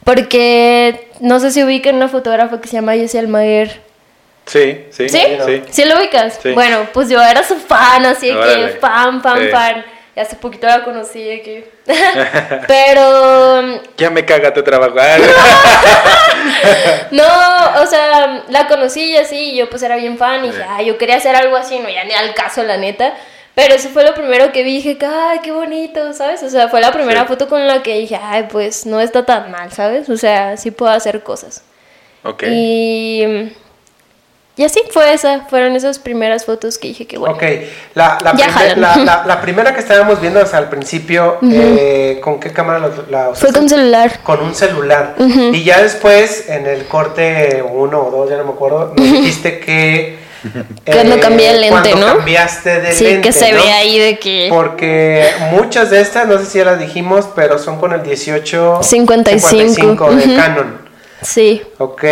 [0.04, 3.82] Porque no sé si ubican una fotógrafa que se llama Jessie Almaguer.
[4.46, 5.10] Sí, sí.
[5.10, 5.20] ¿Sí?
[5.46, 5.63] Sí.
[5.72, 6.39] ¿Sí lo ubicas?
[6.41, 6.52] Sí.
[6.52, 9.48] Bueno, pues yo era su fan, así de que fan, fan, Sí.
[9.50, 9.86] fan.
[10.18, 11.72] Y hace poquito la conocí que...
[12.68, 13.82] Pero...
[13.98, 14.96] Ya me caga tu trabajo.
[17.12, 17.24] No,
[17.84, 20.88] o sea, la conocí y así, y yo pues era bien fan y dije, ay,
[20.88, 23.14] yo quería hacer algo así, no, ya ni al caso, la neta.
[23.54, 26.42] Pero eso fue lo primero que vi, dije, ay, qué bonito, ¿sabes?
[26.42, 27.28] O sea, fue la primera Sí.
[27.28, 30.10] foto con la que dije, ay, pues no está tan mal, ¿sabes?
[30.10, 31.64] O sea, sí puedo hacer cosas.
[32.24, 32.44] ok.
[32.50, 33.54] Y...
[34.58, 37.36] Y así fue esa, fueron esas primeras fotos que dije que bueno.
[37.36, 37.43] Ok,
[37.93, 42.52] la, la, Ya primer- la, primera que estábamos viendo hasta al principio, eh, ¿con qué
[42.52, 43.54] cámara la, la Fue usaste?
[43.60, 44.20] con celular.
[44.24, 45.15] Con un celular.
[45.20, 49.60] Y ya después, en el corte uno o dos, ya no me acuerdo, nos dijiste
[49.60, 50.26] que...
[50.86, 52.15] eh, Cuando cambié el lente, cuando ¿no?
[52.17, 53.62] cambiaste de Sí, lente, que se ¿no?
[53.62, 54.48] ve ahí de que...
[54.50, 58.80] Porque muchas de estas, no sé si ya las dijimos, pero son con el 18
[58.82, 60.10] 55.
[60.12, 60.36] de Ujú.
[60.36, 60.87] Canon.
[61.22, 61.62] Sí.
[61.80, 62.04] Ok,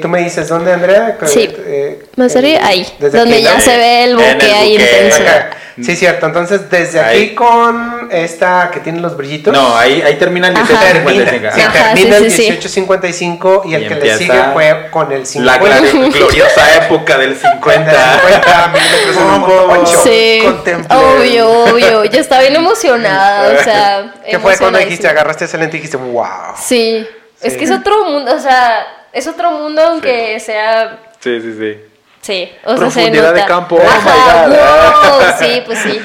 [0.00, 1.18] tú me dices, ¿dónde, Andrea?
[1.26, 1.40] Sí.
[1.58, 2.86] Eh, eh, arriba, ahí.
[2.98, 3.60] desde Donde aquí, ya ¿no?
[3.60, 4.84] se ve el En el buque ahí buque.
[4.84, 5.22] intenso.
[5.22, 5.50] Acá.
[5.82, 6.26] Sí, cierto.
[6.26, 7.22] Entonces, desde Ahí.
[7.26, 9.50] aquí con esta que tiene los brillitos.
[9.52, 10.64] No, ahí, ahí termina el Ajá.
[10.64, 11.24] 1855.
[11.30, 12.42] Termina, sí, Ajá, termina sí, el sí, sí.
[12.42, 15.70] 1855 y el Y que le sigue fue con el 50.
[15.70, 18.20] La glor- gloriosa época del 50.
[18.20, 20.02] 50 milímetros en un Hubo- motoconcho.
[20.02, 20.42] Sí,
[20.90, 22.04] obvio, obvio.
[22.04, 24.14] Yo estaba bien emocionada, o sea.
[24.30, 26.26] ¿Qué fue cuando dijiste, agarraste ese lente y dijiste, wow?
[26.62, 27.06] Sí,
[27.42, 30.98] es que es otro mundo, o sea, es otro mundo aunque sea.
[31.20, 31.78] Sí, sí, sí.
[32.22, 33.40] Sí, o sea, se Profundidad nota.
[33.40, 34.58] de campo, oh Ajá, my God.
[34.58, 36.00] wow, sí, pues sí.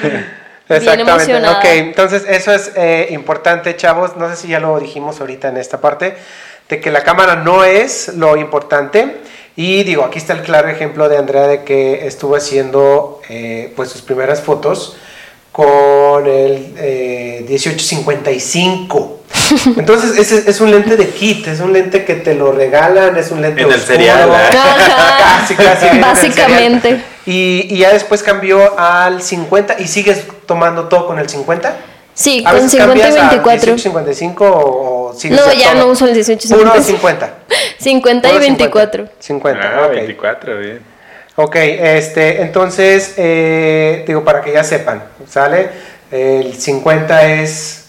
[0.68, 1.12] Bien Exactamente.
[1.12, 1.58] emocionada.
[1.58, 4.16] Ok, entonces eso es eh, importante, chavos.
[4.16, 6.16] No sé si ya lo dijimos ahorita en esta parte,
[6.68, 9.18] de que la cámara no es lo importante.
[9.54, 13.90] Y digo, aquí está el claro ejemplo de Andrea de que estuvo haciendo eh, pues
[13.90, 14.96] sus primeras fotos
[15.56, 19.20] con el eh, 1855.
[19.78, 23.30] Entonces, ese es un lente de kit, es un lente que te lo regalan, es
[23.30, 23.86] un lente En el oscuro.
[23.96, 24.50] cereal, ¿eh?
[25.40, 25.86] Casi, casi.
[25.86, 27.00] el Básicamente.
[27.24, 31.74] Y, y ya después cambió al 50 y sigues tomando todo con el 50.
[32.12, 33.66] Sí, A con veces 50 y cambias a 24.
[33.74, 35.84] 1855 o, o sigues No, ya todo.
[35.86, 36.82] no uso el 18 Puro 50.
[36.82, 37.34] 50.
[37.78, 39.08] 50 y Puro 24.
[39.20, 39.92] 50, Ah, ok.
[39.92, 40.95] 24, bien.
[41.36, 45.68] Ok, este, entonces, eh, digo, para que ya sepan, ¿sale?
[46.10, 47.84] El 50 es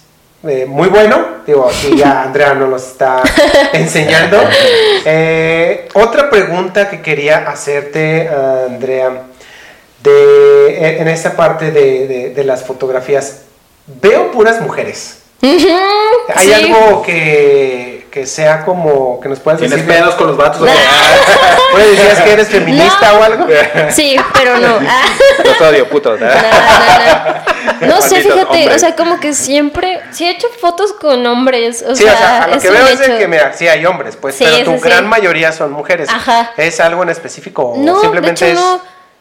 [0.45, 3.21] eh, muy bueno, digo, aquí ya Andrea nos lo está
[3.73, 4.37] enseñando.
[5.05, 8.27] Eh, otra pregunta que quería hacerte,
[8.67, 9.11] Andrea,
[10.03, 13.43] de, en esta parte de, de- de las fotografías,
[13.87, 15.19] veo puras mujeres.
[15.41, 16.53] ¿Hay sí.
[16.53, 19.93] algo que, que sea como, que nos puedas ¿Tienes decir?
[19.93, 20.67] pedos con los vatos?
[21.77, 21.83] qué?
[21.83, 23.19] ¿Puedes decir que eres feminista No.
[23.19, 23.47] o algo?
[23.89, 24.79] Sí, pero no.
[24.87, 25.05] Ah.
[25.43, 26.19] Los odio, putos.
[26.19, 27.95] No, no, no.
[27.95, 28.75] No sé, fíjate, hombres.
[28.75, 32.17] o sea, como que siempre, sí he hecho fotos con hombres, o Sí, sea, o
[32.17, 33.17] sea, a lo que veo es de hecho.
[33.19, 34.83] que, mira, sí hay hombres, pues, Sí, pero tu sí.
[34.89, 36.09] gran mayoría son mujeres.
[36.09, 36.51] Ajá.
[36.57, 38.65] ¿Es algo en específico o No, simplemente de hecho es...?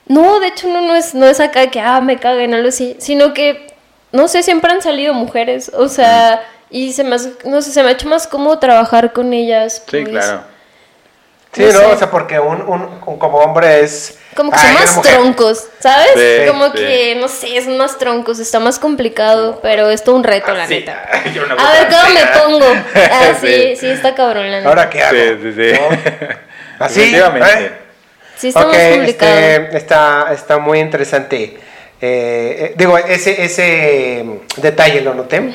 [0.08, 2.68] no, no, de hecho no, no es, no es acá que, ah, me caguen, algo
[2.68, 3.66] así, sino que,
[4.12, 7.88] no sé, siempre han salido mujeres, o sea, y se me no sé, se me
[7.90, 9.82] ha hecho más cómodo trabajar con ellas.
[9.90, 10.08] Sí, pues.
[10.08, 10.42] claro.
[11.56, 11.84] Sí, no sé.
[11.86, 14.18] o sea, porque un, un- un- como hombre es...
[14.34, 16.10] Como que Ay, son más troncos, ¿sabes?
[16.14, 16.72] Sí, como sí.
[16.74, 20.66] que, no sé, son más troncos, está más complicado, pero es todo un reto, la
[20.66, 20.74] Sí.
[20.74, 21.02] neta.
[21.12, 22.82] A ver, ¿cómo me pongo?
[23.10, 23.76] Ah, sí, Sí.
[23.76, 24.68] sí, está cabrón, la neta.
[24.68, 25.16] ¿Ahora qué hago?
[25.16, 25.80] Sí, sí, sí.
[25.80, 26.28] ¿No?
[26.84, 27.00] ¿Así?
[27.00, 27.64] Definitivamente.
[27.64, 27.72] ¿Eh?
[28.36, 29.32] Sí, está más complicado.
[29.34, 31.42] este, está, está muy interesante.
[31.44, 31.58] Eh,
[32.02, 35.50] eh, digo, ese, ese mm, detalle lo noté.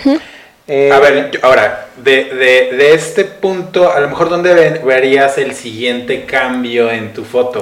[0.68, 4.82] Eh, A ver, yo- ahora, de, de, de este punto, a lo mejor, ¿dónde ve-
[4.86, 7.62] verías el siguiente cambio en tu foto?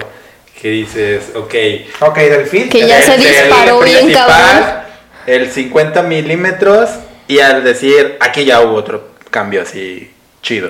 [0.61, 1.53] Que dices, ok.
[2.01, 2.69] Ok, del feed.
[2.69, 4.79] Que ya el- se el disparó bien principal, cabrón.
[5.25, 6.89] El 50 milímetros,
[7.27, 10.69] y al decir, aquí ya hubo otro cambio así chido.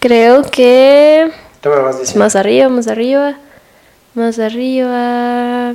[0.00, 2.24] Creo que Tú me vas diciendo.
[2.24, 3.36] más arriba, más arriba,
[4.14, 5.72] más arriba.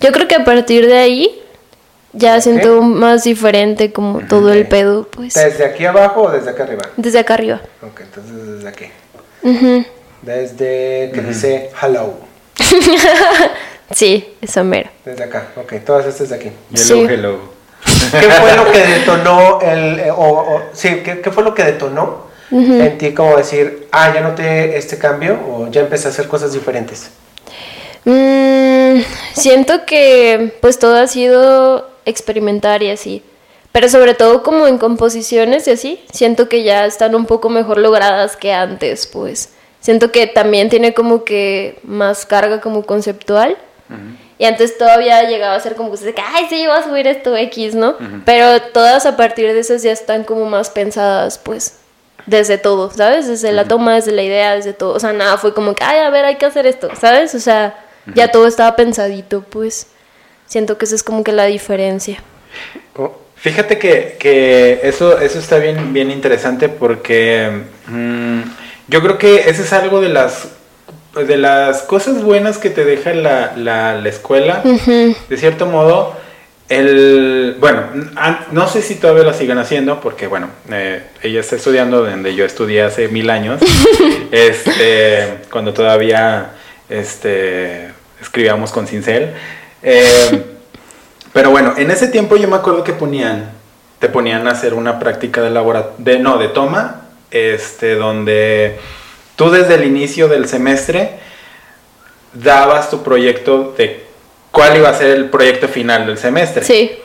[0.00, 1.42] Yo creo que a partir de ahí
[2.12, 5.34] ya siento más diferente como todo el pedo, pues.
[5.34, 6.82] ¿Desde aquí abajo o desde acá arriba?
[6.96, 7.60] Desde acá arriba.
[7.82, 8.86] Ok, entonces desde aquí.
[10.22, 12.14] Desde que dice hello.
[13.92, 14.90] Sí, eso mero.
[15.04, 15.46] Desde acá.
[15.56, 16.48] Ok, todas estas de aquí.
[16.72, 17.06] Hello, Sí.
[17.08, 17.38] hello.
[18.10, 20.00] ¿Qué fue lo que detonó el.
[20.00, 24.12] eh, o, o- sí, ¿qué, qué fue lo que detonó en ti como decir, ah,
[24.12, 27.10] ya noté este cambio o ya empecé a hacer cosas diferentes?
[28.04, 29.02] Mm,
[29.34, 33.22] siento que pues todo ha sido experimentar y así.
[33.72, 37.76] Pero sobre todo como en composiciones y así, siento que ya están un poco mejor
[37.76, 39.50] logradas que antes, pues.
[39.80, 43.56] Siento que también tiene como que más carga como conceptual.
[44.38, 47.74] Y antes todavía llegaba a ser como que, ay, sí, voy a subir esto X,
[47.74, 47.96] ¿no?
[48.24, 51.78] Pero todas a partir de esas ya están como más pensadas, pues,
[52.26, 53.28] desde todo, ¿sabes?
[53.28, 54.94] Desde la toma, desde la idea, desde todo.
[54.94, 57.34] O sea, nada, fue como que, ay, a ver, hay que hacer esto, ¿sabes?
[57.34, 57.78] O sea,
[58.14, 59.88] ya todo estaba pensadito, pues.
[60.46, 62.18] Siento que esa es como que la diferencia.
[62.96, 67.48] Oh, Fíjate que, que eso, eso está bien, bien interesante porque
[67.86, 68.40] mm,
[68.88, 70.48] yo creo que eso es algo de las,
[71.14, 74.62] de las cosas buenas que te deja la, la, la escuela.
[74.64, 76.16] De cierto modo,
[76.70, 77.82] el, bueno,
[78.52, 82.44] no sé si todavía lo siguen haciendo porque, bueno, eh, ella está estudiando donde yo
[82.44, 83.60] estudié hace mil años,
[84.32, 86.52] este, cuando todavía
[86.88, 89.34] este, escribíamos con cincel.
[89.88, 90.44] Eh,
[91.32, 93.52] pero bueno, en ese tiempo yo me acuerdo que ponían,
[94.00, 98.78] te ponían a hacer una práctica de laboratorio, de, no, de toma, este, donde
[99.36, 101.20] tú desde el inicio del semestre
[102.32, 104.04] dabas tu proyecto de
[104.50, 106.64] cuál iba a ser el proyecto final del semestre.
[106.64, 106.98] Sí.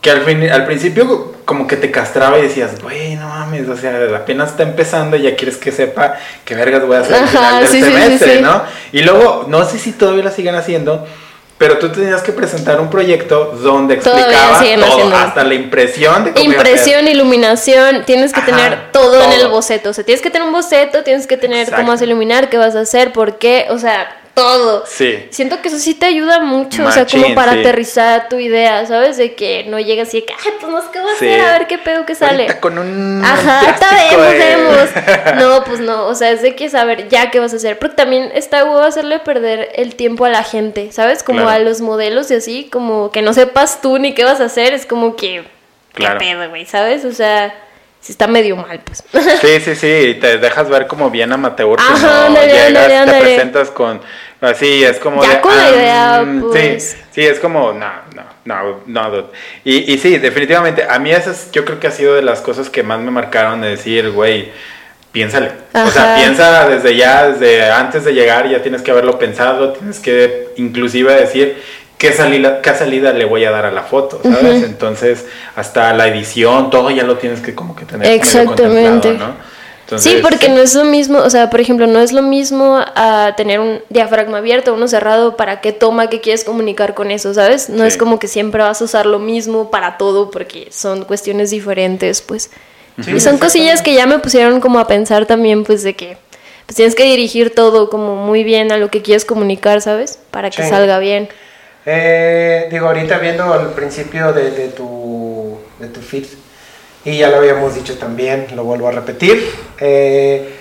[0.00, 3.76] que al, fin, al principio como que te castraba y decías, güey, no mames, o
[3.76, 7.28] sea, apenas está empezando y ya quieres que sepa qué vergas voy a hacer al
[7.28, 8.62] final del semestre, ¿no?
[8.92, 11.06] Y luego, no sé si todavía la siguen haciendo,
[11.60, 16.42] pero tú tenías que presentar un proyecto donde explicaba todo, hasta la impresión de cómo
[16.42, 19.90] Impresión, iluminación, tienes que tener todo, en el boceto.
[19.90, 22.56] O sea, tienes que tener un boceto, tienes que tener cómo vas a iluminar, qué
[22.56, 24.84] vas a hacer, por qué, o sea, todo.
[24.86, 25.26] Sí.
[25.30, 29.16] Siento que eso sí te ayuda mucho, o sea, como para aterrizar tu idea, ¿sabes?
[29.16, 31.40] De que no llegas así de que, ay, pues no sé qué voy a hacer,
[31.40, 32.60] a ver qué pedo que sale.
[32.60, 33.22] con un.
[33.24, 34.88] Ajá, está vemos, vemos.
[35.40, 37.78] No, pues no, o sea, es de que saber ya qué vas a hacer.
[37.78, 41.22] Porque también está huevo hacerle perder el tiempo a la gente, ¿sabes?
[41.22, 44.44] Como a los modelos y así, como que no sepas tú ni qué vas a
[44.44, 45.44] hacer, es como que.
[45.92, 46.18] Claro.
[46.18, 46.66] ¿Qué pedo, güey?
[46.66, 47.04] ¿Sabes?
[47.04, 47.52] O sea
[48.00, 49.04] si está medio mal, pues.
[49.40, 54.00] Sí, sí, sí, te dejas ver como bien amateur, Ajá, no llegas, te presentas con
[54.40, 55.22] Así es como.
[55.22, 56.82] Ya con la idea, pues.
[56.82, 58.24] Sí, sí, es como, no, no,
[58.86, 59.30] no, no.
[59.64, 62.70] Y, y sí, definitivamente, a mí esas yo creo que ha sido de las cosas
[62.70, 64.50] que más me marcaron de decir, güey,
[65.12, 65.50] piénsale.
[65.74, 69.98] O sea, piensa desde ya, desde antes de llegar, ya tienes que haberlo pensado, tienes
[69.98, 71.62] que inclusive decir
[72.00, 74.64] qué salida, qué salida le voy a dar a la foto, ¿sabes?
[74.64, 79.12] Entonces, hasta la edición, todo ya lo tienes que como que tener Exactamente.
[79.12, 79.34] ¿no?
[79.98, 83.34] sí, porque no es lo mismo, o sea, por ejemplo, no es lo mismo a
[83.36, 87.68] tener un diafragma abierto uno cerrado para qué toma que quieres comunicar con eso, ¿sabes?
[87.68, 91.50] No es como que siempre vas a usar lo mismo para todo porque son cuestiones
[91.50, 92.50] diferentes, pues.
[93.14, 96.16] y son cosillas que ya me pusieron como a pensar también, pues, de que
[96.64, 100.18] pues, tienes que dirigir todo como muy bien a lo que quieres comunicar, ¿sabes?
[100.30, 101.28] Para que salga bien.
[101.86, 106.26] Eh, digo, ahorita viendo al principio de, de tu, de tu feed,
[107.04, 109.50] y ya lo habíamos dicho también, lo vuelvo a repetir.
[109.78, 110.56] Eh,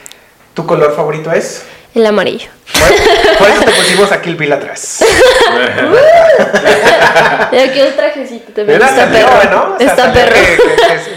[0.54, 1.64] ¿Tu color favorito es?
[1.94, 2.50] El amarillo.
[2.74, 2.96] Bueno,
[3.38, 5.00] por eso te pusimos aquí el Bill atrás.
[7.52, 8.82] y aquí el trajecito también.
[8.82, 9.78] Está perro, ¿no?
[9.80, 10.36] está perro.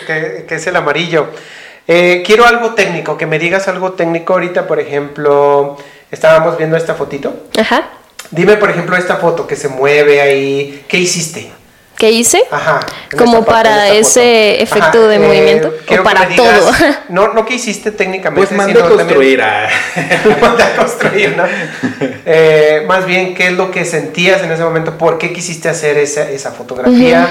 [0.06, 1.28] Que, es el amarillo.
[1.86, 5.76] Eh, quiero algo técnico, que me digas algo técnico ahorita, por ejemplo,
[6.10, 7.34] estábamos viendo esta fotito.
[7.58, 7.90] Ajá.
[8.32, 11.52] Dime, por ejemplo, esta foto que se mueve ahí, ¿qué hiciste?
[11.96, 12.42] ¿Qué hice?
[12.50, 12.80] Ajá.
[13.16, 15.72] Como para ese efecto de eh, movimiento.
[15.88, 16.72] O para todo.
[17.10, 18.46] No, no que hiciste técnicamente.
[18.46, 19.42] Pues mande a construir.
[19.42, 19.66] A...
[19.66, 21.44] a construir, ¿no?
[22.24, 24.96] Eh, más bien, ¿qué es lo que sentías en ese momento?
[24.96, 27.28] ¿Por qué quisiste hacer esa, esa fotografía?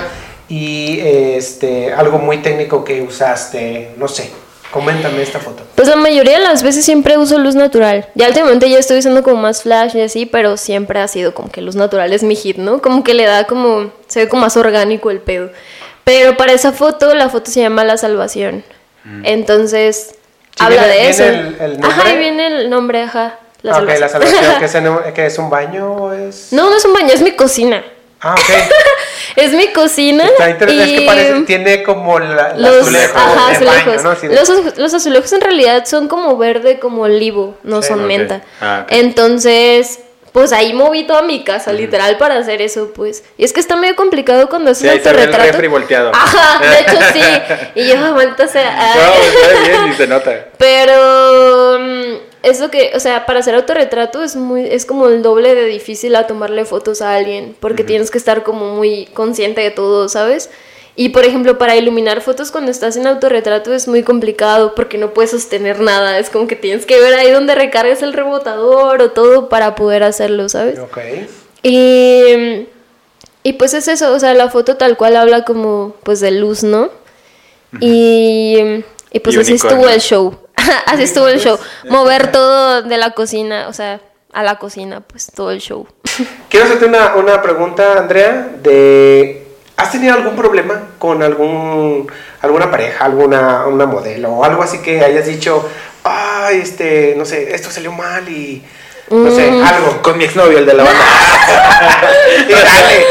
[0.48, 4.32] Y este, algo muy técnico que usaste, no sé.
[4.72, 5.64] Coméntame esta foto.
[5.76, 8.08] Pues la mayoría de las veces siempre uso luz natural.
[8.16, 11.52] Ya últimamente ya estoy usando como más flash y así, pero siempre ha sido como
[11.52, 12.82] que luz natural es mi hit, ¿no?
[12.82, 15.52] Como que le da como, se ve como más orgánico el pedo.
[16.06, 18.64] Pero para esa foto, la foto se llama La Salvación.
[19.04, 19.26] Mm.
[19.26, 20.16] Entonces,
[20.58, 21.26] habla de eso.
[21.26, 23.40] El, el ajá, ahí viene el nombre, ajá.
[23.62, 24.02] La salvación.
[24.02, 26.48] la salvación, que es, un baño o es...?
[26.52, 27.84] No, no es un baño, es mi cocina.
[28.22, 28.40] Ah, ok.
[29.36, 30.26] es mi cocina.
[30.26, 34.04] Está interesante, es que parece, tiene como la, los, azulejos.
[34.78, 38.42] los, azulejos en realidad son como verde, como olivo, no son menta.
[38.60, 40.00] Ah, Entonces,
[40.32, 43.24] pues ahí moví toda mi casa, literal, para hacer eso, pues.
[43.38, 45.60] Y es que está medio complicado cuando haces sí, autorretrato.
[45.60, 46.12] Se volteado.
[46.14, 47.22] Ajá, de hecho sí.
[47.76, 48.94] Y yo, vuelta, o sea.
[48.96, 50.48] No, está bien y se nota.
[50.58, 55.56] Pero mm, eso que, o sea, para hacer autorretrato es muy, es como el doble
[55.56, 59.72] de difícil a tomarle fotos a alguien, porque tienes que estar como muy consciente de
[59.72, 60.50] todo, ¿sabes?
[60.96, 65.14] Y por ejemplo, para iluminar fotos cuando estás en autorretrato es muy complicado porque no
[65.14, 66.20] puedes sostener nada.
[66.20, 70.04] Es como que tienes que ver ahí donde recargues el rebotador o todo para poder
[70.04, 70.80] hacerlo, ¿sabes?
[70.80, 70.98] Ok.
[71.64, 72.68] Y,
[73.44, 76.64] y pues es eso, o sea, la foto tal cual habla como pues de luz,
[76.64, 76.90] ¿no?
[77.80, 78.58] Y,
[79.12, 80.38] y pues así estuvo el show.
[80.86, 81.58] Así estuvo el show.
[81.90, 84.00] Mover todo de la cocina, o sea,
[84.34, 85.88] a la cocina, pues todo el show.
[86.50, 89.48] Quiero hacerte una, una pregunta, Andrea, de...
[89.78, 92.08] ¿Has tenido algún problema con algún,
[92.42, 95.68] alguna pareja, alguna una modelo o algo así que hayas dicho,
[96.04, 98.64] ay, este, no sé, esto salió mal y
[99.10, 99.64] no sé, mm.
[99.64, 101.02] algo con mi exnovio, el de la banda.
[102.48, 103.06] y dale.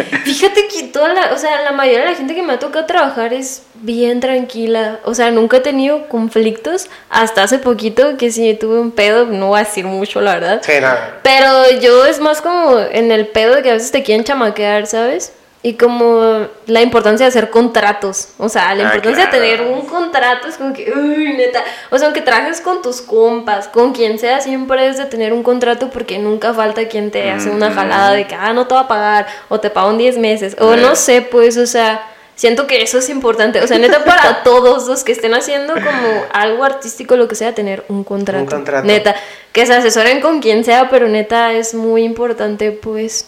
[0.24, 2.86] Fíjate que toda la, o sea, la mayoría de la gente que me ha tocado
[2.86, 5.00] trabajar es bien tranquila.
[5.04, 6.88] O sea, nunca he tenido conflictos.
[7.08, 10.60] Hasta hace poquito que sí tuve un pedo, no voy a decir mucho, la verdad.
[10.62, 11.18] Sí, nada.
[11.22, 14.86] Pero yo es más como en el pedo de que a veces te quieren chamaquear,
[14.86, 15.32] ¿sabes?
[15.62, 18.28] Y como la importancia de hacer contratos.
[18.38, 21.62] O sea, la ah, importancia de tener un contrato es como que, uy, neta.
[21.90, 25.42] O sea, aunque trabajes con tus compas, con quien sea, siempre es de tener un
[25.42, 28.80] contrato porque nunca falta quien te hace una jalada de que, ah, no te va
[28.80, 32.06] a pagar, o te pago en 10 meses, o no sé, pues, o sea,
[32.36, 33.60] siento que eso es importante.
[33.60, 37.54] O sea, neta, para todos los que estén haciendo como algo artístico, lo que sea,
[37.54, 38.44] tener un contrato.
[38.44, 38.86] Un contrato.
[38.86, 39.14] Neta,
[39.52, 43.26] que se asesoren con quien sea, pero neta es muy importante, pues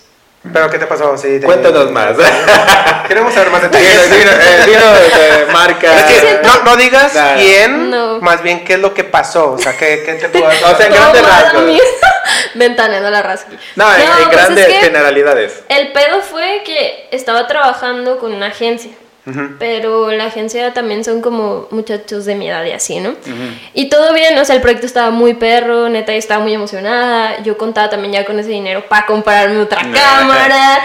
[0.52, 1.16] ¿Pero qué te pasó?
[1.16, 2.16] Sí, de- Cuéntanos más.
[3.08, 4.10] Queremos saber más detalles.
[4.10, 5.94] Dinos, eh, marca.
[5.96, 7.36] Es que no, no digas Nada.
[7.36, 8.20] quién, No.
[8.20, 9.52] más bien qué es lo que pasó.
[9.52, 11.62] O sea, qué, qué te pudo O sea, en grandes rasgos.
[12.54, 13.56] Ventaneando la raza aquí.
[13.76, 15.62] No, en, en pues grandes es que generalidades.
[15.68, 18.90] El pedo fue que estaba trabajando con una agencia.
[19.58, 23.14] Pero la agencia también son como muchachos de mi edad y así, ¿no?
[23.72, 27.42] Y todo bien, o sea, el proyecto estaba muy perro, neta, yo estaba muy emocionada.
[27.42, 30.80] Yo contaba también ya con ese dinero para comprarme otra cámara.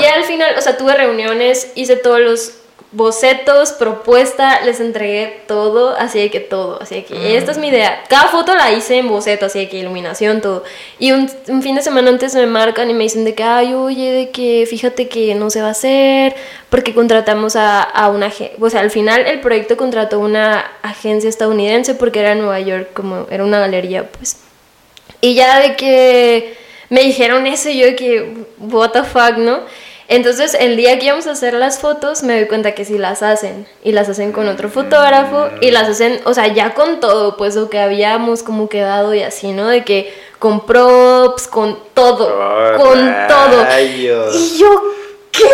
[0.00, 2.52] y al final, o sea, tuve reuniones, hice todos los
[2.92, 7.68] bocetos, propuesta, les entregué todo, así de que todo, así de que esta es mi
[7.68, 8.02] idea.
[8.08, 10.64] Cada foto la hice en boceto, así de que iluminación, todo.
[10.98, 11.28] Y un,
[11.62, 14.66] fin de semana antes me marcan y me dicen de que, ay, oye, de que
[14.68, 16.34] fíjate que no se va a hacer,
[16.68, 21.94] porque contratamos a, a una o sea, al final el proyecto contrató una agencia estadounidense
[21.94, 24.38] porque era en Nueva York, como era una galería, pues.
[25.20, 26.56] Y ya de que
[26.88, 29.60] me dijeron eso, yo de que, what the fuck, ¿no?
[30.10, 33.22] Entonces, el día que íbamos a hacer las fotos, me doy cuenta que sí las
[33.22, 33.64] hacen.
[33.84, 35.48] Y las hacen con otro fotógrafo.
[35.60, 39.22] Y las hacen, o sea, ya con todo, pues lo que habíamos como quedado y
[39.22, 39.68] así, ¿no?
[39.68, 42.26] De que con props, con todo.
[42.26, 42.98] Oh, con
[43.28, 43.64] todo.
[43.78, 44.82] Y yo,
[45.30, 45.44] ¿qué?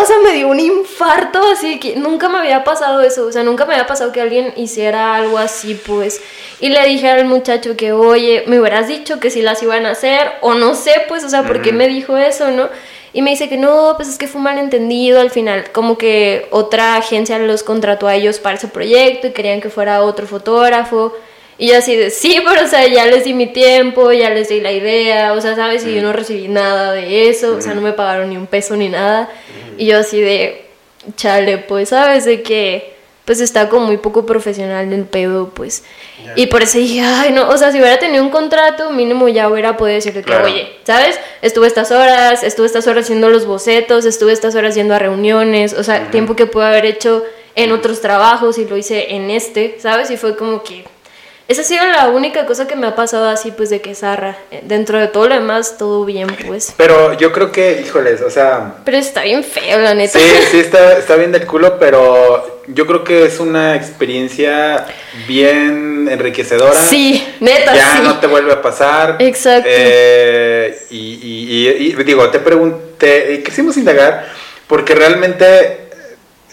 [0.00, 3.26] O sea, me dio un infarto así que nunca me había pasado eso.
[3.26, 6.22] O sea, nunca me había pasado que alguien hiciera algo así, pues.
[6.60, 9.90] Y le dije al muchacho que, oye, me hubieras dicho que si las iban a
[9.90, 12.70] hacer, o no sé, pues, o sea, ¿por qué me dijo eso, no?
[13.18, 15.72] Y me dice que no, pues es que fue un malentendido al final.
[15.72, 20.04] Como que otra agencia los contrató a ellos para ese proyecto y querían que fuera
[20.04, 21.12] otro fotógrafo.
[21.58, 24.50] Y yo así de, sí, pero o sea, ya les di mi tiempo, ya les
[24.50, 25.84] di la idea, o sea, ¿sabes?
[25.84, 28.76] Y yo no recibí nada de eso, o sea, no me pagaron ni un peso
[28.76, 29.28] ni nada.
[29.76, 30.66] Y yo así de,
[31.16, 32.24] chale, pues, ¿sabes?
[32.24, 32.97] De que,
[33.28, 35.84] pues está como muy poco profesional el pedo, pues.
[36.34, 39.50] Y por eso dije, ay, no, o sea, si hubiera tenido un contrato, mínimo ya
[39.50, 41.20] hubiera podido decirle que, oye, ¿sabes?
[41.42, 45.74] Estuve estas horas, estuve estas horas haciendo los bocetos, estuve estas horas yendo a reuniones,
[45.74, 47.22] o sea, tiempo que pude haber hecho
[47.54, 50.10] en otros trabajos y lo hice en este, ¿sabes?
[50.10, 50.86] Y fue como que...
[51.48, 54.36] Esa ha sido la única cosa que me ha pasado así, pues, de que zarra.
[54.50, 56.74] Eh, Dentro de todo lo demás, todo bien, pues.
[56.76, 60.18] Pero yo creo que, híjoles, o sea, Pero está bien feo, la neta.
[60.18, 64.84] Sí, sí está, está bien del culo, pero yo creo que es una experiencia
[65.26, 66.74] bien enriquecedora.
[66.82, 67.98] Sí, neta, Ya sí.
[68.02, 69.16] no te vuelve a pasar.
[69.18, 69.68] Exacto.
[69.72, 74.26] Eh, y, y- y- y digo, te pregunté, y quisimos indagar,
[74.66, 75.87] porque realmente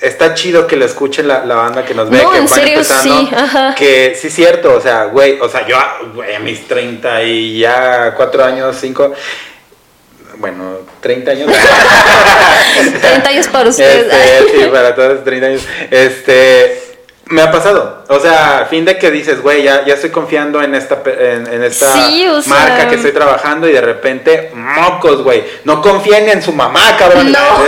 [0.01, 2.59] está chido que lo escuchen la, la banda que nos ve, No, que en van
[2.59, 3.75] serio, empezando, sí, ajá.
[3.75, 5.77] que sí es cierto, o sea, güey, o sea, yo
[6.13, 9.13] güey, a mis 30 y ya 4 años, 5,
[10.37, 11.51] bueno, 30 años.
[13.01, 14.13] 30 años para ustedes.
[14.13, 15.61] Este, sí, para todos 30 años.
[15.89, 16.83] Este,
[17.27, 18.03] me ha pasado.
[18.07, 21.33] O sea, a fin de que dices, güey, ya, ya estoy confiando en esta, pe-
[21.33, 25.43] en, en esta Sí, o sea- marca que estoy trabajando y de repente, mocos, güey.
[25.63, 27.31] No confíen en su mamá, cabrón.
[27.31, 27.39] No,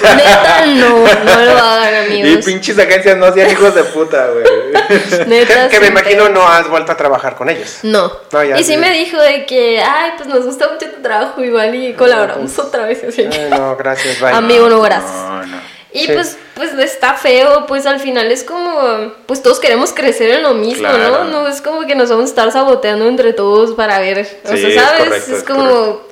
[0.16, 2.44] neta, no, no lo hagan, y amigos.
[2.46, 4.46] pinches agencias no sean hijos de puta, güey.
[5.26, 7.80] Neta, Que me imagino no has vuelto a trabajar con ellos.
[7.82, 8.10] No.
[8.32, 11.42] No, ya y sí me dijo de que, ay, pues nos gusta mucho tu trabajo
[11.44, 13.04] igual y colaboramos otra vez.
[13.06, 14.30] Así que, Ay, no, gracias, bye.
[14.30, 15.12] Amigo, no, gracias.
[15.12, 15.75] No, no.
[15.96, 16.12] Y Sí.
[16.12, 20.54] pues, pues está feo, pues al final es como, pues todos queremos crecer en lo
[20.54, 21.24] mismo, Claro.
[21.24, 21.42] ¿no?
[21.42, 24.58] No es como que nos vamos a estar saboteando entre todos para ver, o Sí,
[24.58, 25.04] sea, es ¿sabes?
[25.04, 26.08] correcto, es como, correcto.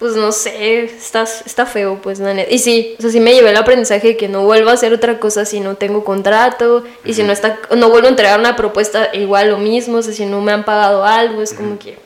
[0.00, 2.50] pues no sé, está, está feo, pues la neta.
[2.50, 4.92] Y sí, o sea, sí me llevé el aprendizaje de que no vuelvo a hacer
[4.92, 8.56] otra cosa si no tengo contrato y si no está, no vuelvo a entregar una
[8.56, 11.96] propuesta igual lo mismo, o sea, si no me han pagado algo, es como que,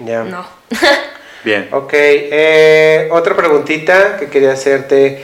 [0.00, 0.24] Ya.
[0.24, 0.44] no.
[1.44, 1.68] Bien.
[1.72, 5.22] Ok, eh, otra preguntita que quería hacerte,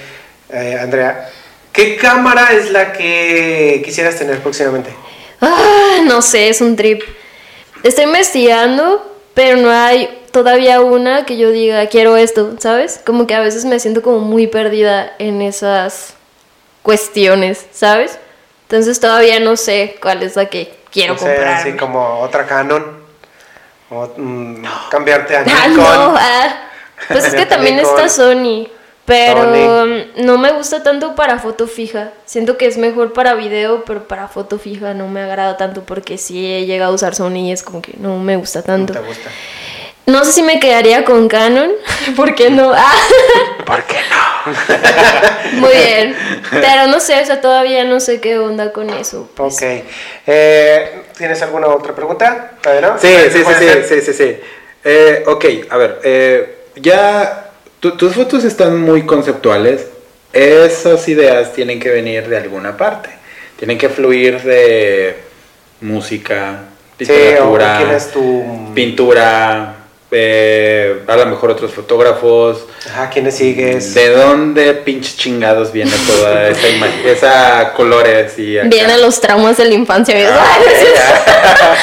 [0.53, 1.29] eh, Andrea.
[1.73, 4.93] ¿Qué cámara es la que quisieras tener próximamente?
[5.41, 7.03] Ah, no sé, es un trip.
[7.83, 13.01] Estoy investigando, pero no hay todavía una que yo diga, quiero esto, ¿sabes?
[13.05, 16.15] Como que a veces me siento como muy perdida en esas
[16.83, 18.19] cuestiones, ¿sabes?
[18.63, 21.49] Entonces todavía no sé cuál es la que quiero No sé, comprar.
[21.55, 23.01] así como otra Canon.
[23.91, 25.77] O mm, cambiarte a Ah, Nikon.
[25.85, 26.57] no, ah,
[27.09, 28.69] pues es que también está Sony.
[29.11, 29.87] Pero
[30.17, 32.13] no me gusta tanto para foto fija.
[32.27, 36.17] Siento que es mejor para video, pero para foto fija no me agrada tanto porque
[36.19, 38.93] sí he llegado a usar Sony y es como que no me gusta No tanto.
[38.95, 39.31] te gusta.
[40.07, 41.71] No sé si me quedaría con Canon.
[42.17, 42.73] ¿Por qué no?
[42.75, 42.95] Ah,
[43.65, 44.53] ¿Por qué no?
[45.61, 46.17] muy bien.
[46.51, 49.29] Pero no sé, o sea, todavía no sé qué onda con eso.
[49.35, 49.55] pues.
[49.57, 49.63] Ok.
[50.27, 52.53] Eh, ¿Tienes alguna otra pregunta?
[52.63, 52.99] ¿Todavía no?
[52.99, 54.37] Sí, ¿Se sí, sí, sí, sí, sí, sí.
[54.85, 57.50] Eh, ok, a ver, eh, ya
[57.81, 59.87] tu- tus fotos están muy conceptuales.
[60.33, 63.09] Esas ideas tienen que venir de alguna parte.
[63.59, 65.17] Tienen que fluir de
[65.81, 66.65] música,
[66.99, 68.75] Sí, literatura, quién es tu...
[68.75, 69.75] pintura,
[70.11, 72.67] eh, a lo mejor otros fotógrafos.
[72.91, 73.95] Ajá, ¿quiénes sigues?
[73.95, 78.69] ¿De dónde pinches chingados viene toda esa imagen, esa colores y acá?
[78.69, 80.15] Vienen los traumas de la infancia.
[80.31, 81.75] Ah,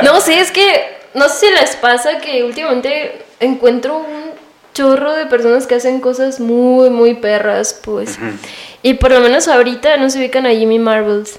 [0.02, 4.30] no, sí, es que no sé si les pasa que últimamente encuentro un
[4.74, 8.18] chorro de personas que hacen cosas muy, muy perras, pues.
[8.82, 11.38] Y por lo menos ahorita no se ubican a Jimmy Marbles.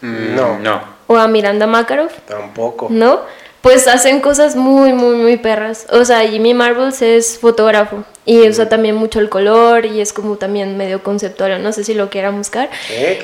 [0.00, 0.58] Mm, no.
[0.58, 0.80] No.
[1.06, 2.10] O a Miranda Makarov.
[2.26, 2.88] Tampoco.
[2.90, 3.20] ¿No?
[3.60, 5.86] pues hacen cosas muy, muy, muy perras.
[5.90, 10.36] O sea, Jimmy Marbles es fotógrafo y usa también mucho el color y es como
[10.36, 11.62] también medio conceptual.
[11.62, 12.70] No sé si lo quieran buscar.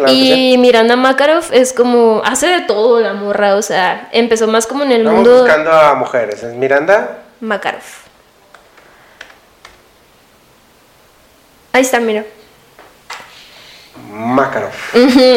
[0.09, 3.55] y Miranda Makarov es como, hace de todo la morra.
[3.57, 5.39] O sea, empezó más como en el Estamos mundo.
[5.45, 6.43] buscando a mujeres.
[6.43, 7.21] ¿Es Miranda?
[7.41, 8.04] Makarov.
[11.75, 12.25] Ahí está, mira.
[14.11, 14.73] Makarov.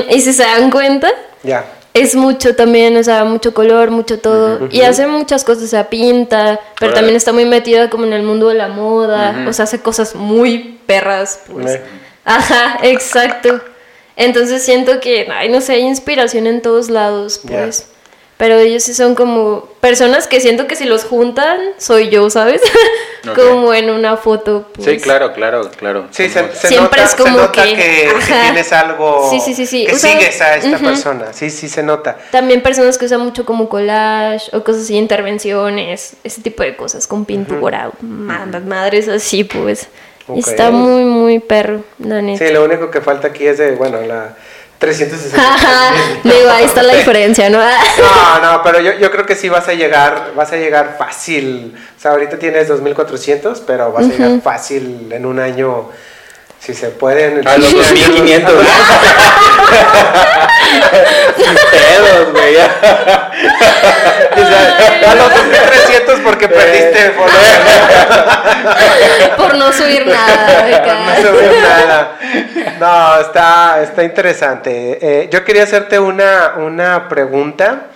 [0.10, 1.10] Y si se dan cuenta.
[1.44, 1.66] Ya
[2.00, 4.68] es mucho también, o sea, mucho color, mucho todo.
[4.72, 8.22] Y hace muchas cosas, o sea, pinta, pero también está muy metida como en el
[8.22, 11.80] mundo de la moda, o sea, hace cosas muy perras, pues.
[12.24, 13.62] Ajá, exacto.
[14.16, 17.90] Entonces siento que, ay, no sé, hay inspiración en todos lados, pues.
[18.38, 22.62] Pero ellos sí son como personas que siento que si los juntan, soy yo, ¿sabes?
[23.36, 24.68] como en una foto.
[24.74, 24.88] Pues.
[24.88, 26.08] Sí, claro, claro, claro.
[26.12, 28.12] Sí, se, Siempre es como que,
[28.44, 29.88] tienes algo sí, sí, sí, sí.
[29.88, 31.34] que sigues a esta persona.
[31.34, 32.16] Sí, sí, se nota.
[32.32, 37.08] También personas que usan mucho como collage o cosas así, intervenciones, ese tipo de cosas
[37.08, 39.88] con pintura, madres así, pues.
[40.36, 42.46] Está muy, muy perro, la neta.
[42.46, 44.36] Sí, lo único que falta aquí es de, bueno, la
[44.78, 45.42] 360.
[46.24, 47.60] Digo, ahí está la diferencia, ¿no?
[47.60, 51.76] no, no, pero yo, yo creo que sí vas a llegar, vas a llegar fácil.
[51.98, 55.90] O sea, ahorita tienes 2400, pero vas a llegar fácil en un año
[56.68, 57.48] si se pueden.
[57.48, 58.54] A los 2500.
[61.72, 62.58] pedos, güey.
[62.58, 63.32] A
[65.16, 67.12] los 2300 porque perdiste
[69.38, 70.68] por no subir nada.
[71.06, 72.18] no subir nada.
[72.82, 75.00] No, está, está interesante.
[75.02, 77.92] Eh, yo quería hacerte una, una pregunta.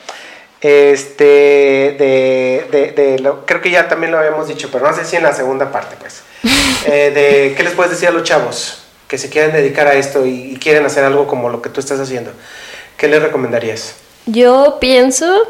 [0.61, 5.03] Este, de, de, de lo, creo que ya también lo habíamos dicho, pero no sé
[5.05, 6.21] si en la segunda parte, pues.
[6.83, 10.25] Eh, de qué les puedes decir a los chavos que se quieren dedicar a esto
[10.25, 12.31] y, quieren hacer algo como lo que tú estás haciendo.
[12.97, 13.95] ¿Qué les recomendarías?
[14.25, 15.43] Yo pienso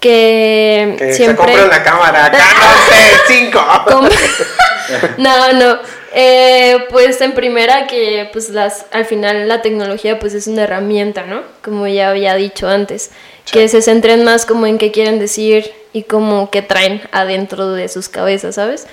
[0.00, 1.44] que, que siempre...
[1.44, 3.60] se compren la cámara, acá no sé, cinco.
[5.18, 5.78] no, no.
[6.12, 11.24] Eh, pues en primera que pues las al final la tecnología pues es una herramienta,
[11.24, 11.42] ¿no?
[11.62, 13.10] Como ya había dicho antes,
[13.50, 17.88] que se centren más como en qué quieren decir y como qué traen adentro de
[17.88, 18.86] sus cabezas, ¿sabes?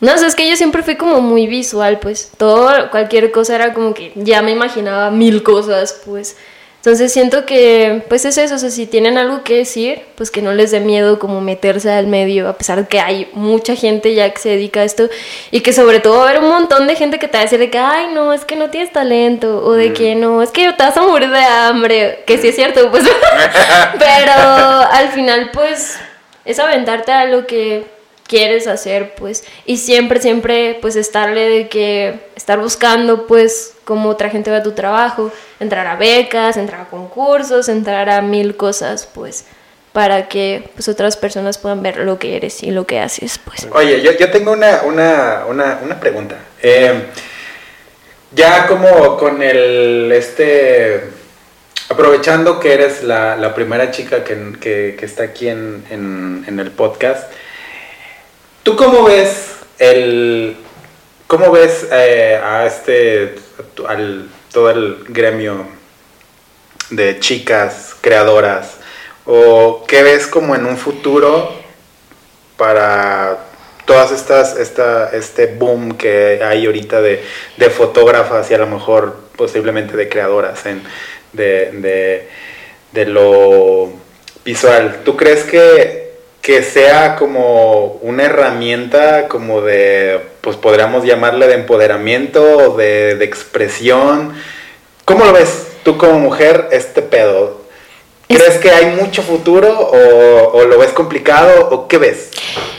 [0.00, 3.72] No, sé, es que yo siempre fui como muy visual, pues todo, cualquier cosa era
[3.72, 6.36] como que ya me imaginaba mil cosas, pues.
[6.86, 10.40] Entonces siento que, pues es eso, o sea, si tienen algo que decir, pues que
[10.40, 14.14] no les dé miedo como meterse al medio, a pesar de que hay mucha gente
[14.14, 15.08] ya que se dedica a esto
[15.50, 17.42] y que sobre todo va a haber un montón de gente que te va a
[17.42, 20.52] decir de que, ay, no, es que no tienes te o de que no, es
[20.52, 23.02] que te vas a morir de hambre, que sí es cierto, pues,
[23.98, 25.98] pero al final, pues,
[26.44, 27.95] es aventarte a lo que
[28.26, 34.30] quieres hacer, pues, y siempre, siempre, pues, estarle de que, estar buscando, pues, cómo otra
[34.30, 39.44] gente ve tu trabajo, entrar a becas, entrar a concursos, entrar a mil cosas, pues,
[39.92, 43.66] para que, pues, otras personas puedan ver lo que eres y lo que haces, pues.
[43.72, 46.36] Oye, yo, yo tengo una, una, una, una pregunta.
[46.62, 47.06] Eh,
[48.32, 51.04] ya como con el, este,
[51.88, 57.30] aprovechando que eres la, la primera chica que, que, está aquí en, en el podcast,
[58.66, 60.56] ¿Tú cómo ves el.
[61.28, 63.36] ¿Cómo ves eh, a este.
[63.86, 65.68] al todo el gremio
[66.90, 68.78] de chicas creadoras?
[69.24, 71.48] ¿O qué ves como en un futuro
[72.56, 73.38] para
[73.84, 77.22] todas estas, esta, este boom que hay ahorita de,
[77.56, 80.82] de fotógrafas y a lo mejor posiblemente de creadoras en,
[81.32, 82.28] de, de,
[82.90, 83.92] de lo
[84.44, 85.02] visual?
[85.04, 86.05] ¿Tú crees que
[86.46, 92.40] que sea como una herramienta como de, pues podríamos llamarle de empoderamiento
[92.70, 94.32] o de, expresión.
[95.04, 97.62] ¿Cómo lo ves tú como mujer este pedo?
[98.28, 102.30] ¿Crees que hay mucho futuro o, lo ves complicado o qué ves?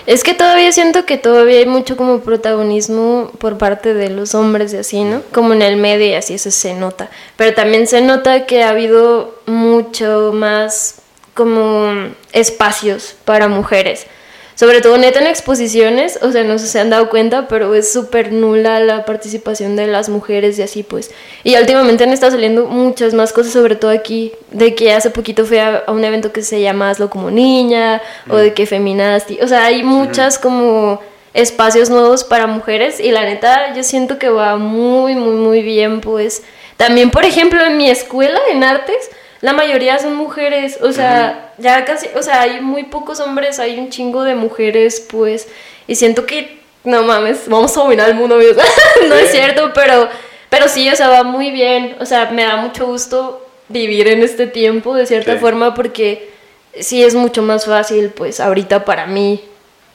[0.06, 4.74] Es que todavía siento que todavía hay mucho como protagonismo por parte de los hombres
[4.74, 5.24] y así, ¿no?
[5.34, 7.10] Como en el medio y así eso se nota.
[7.36, 10.97] Pero también se nota que ha habido mucho más
[11.38, 14.08] como espacios para mujeres.
[14.56, 17.76] sobre todo neta en exposiciones, o sea, no sé si se han dado cuenta, pero
[17.76, 21.12] es súper nula la participación de las mujeres y así pues.
[21.44, 25.46] Y últimamente han estado saliendo muchas más cosas, sobre todo aquí, de que hace poquito
[25.46, 29.48] fui a, un evento que se llama Hazlo como niña, o de que feminasti, o
[29.48, 31.02] sea, hay muchas como
[31.36, 36.02] espacios nuevos para mujeres y la neta yo siento que va muy, muy, muy bien
[36.02, 36.42] pues.
[36.78, 39.10] También, por ejemplo, en mi escuela, en artes,
[39.42, 43.78] la mayoría son mujeres, o sea, ya casi, o sea, hay muy pocos hombres, hay
[43.78, 45.48] un chingo de mujeres, pues,
[45.88, 48.38] y siento que, no mames, vamos a dominar el mundo,
[49.08, 50.10] no es cierto, pero,
[50.50, 54.24] pero sí, o sea, va muy bien, o sea, me da mucho gusto vivir en
[54.24, 56.32] este tiempo, de cierta forma, porque
[56.80, 59.44] sí es mucho más fácil, pues, ahorita para mí,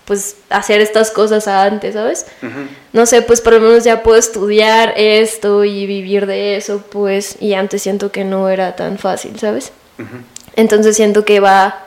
[0.04, 2.26] pues hacer estas cosas antes, ¿sabes?
[2.92, 7.36] No sé, pues por lo menos ya puedo estudiar esto y vivir de eso, pues,
[7.40, 9.72] y antes siento que no era tan fácil, ¿sabes?
[10.56, 11.86] Entonces siento que va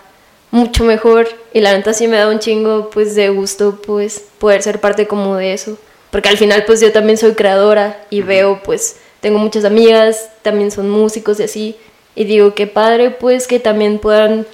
[0.51, 4.61] mucho mejor y la neta sí me da un chingo, pues, de gusto, pues, poder
[4.63, 5.77] ser parte como de eso.
[6.11, 10.71] Porque al final, pues, yo también soy creadora y veo, pues, tengo muchas amigas, también
[10.71, 11.75] son músicos y así,
[12.15, 14.47] y digo, qué padre, pues, que también puedan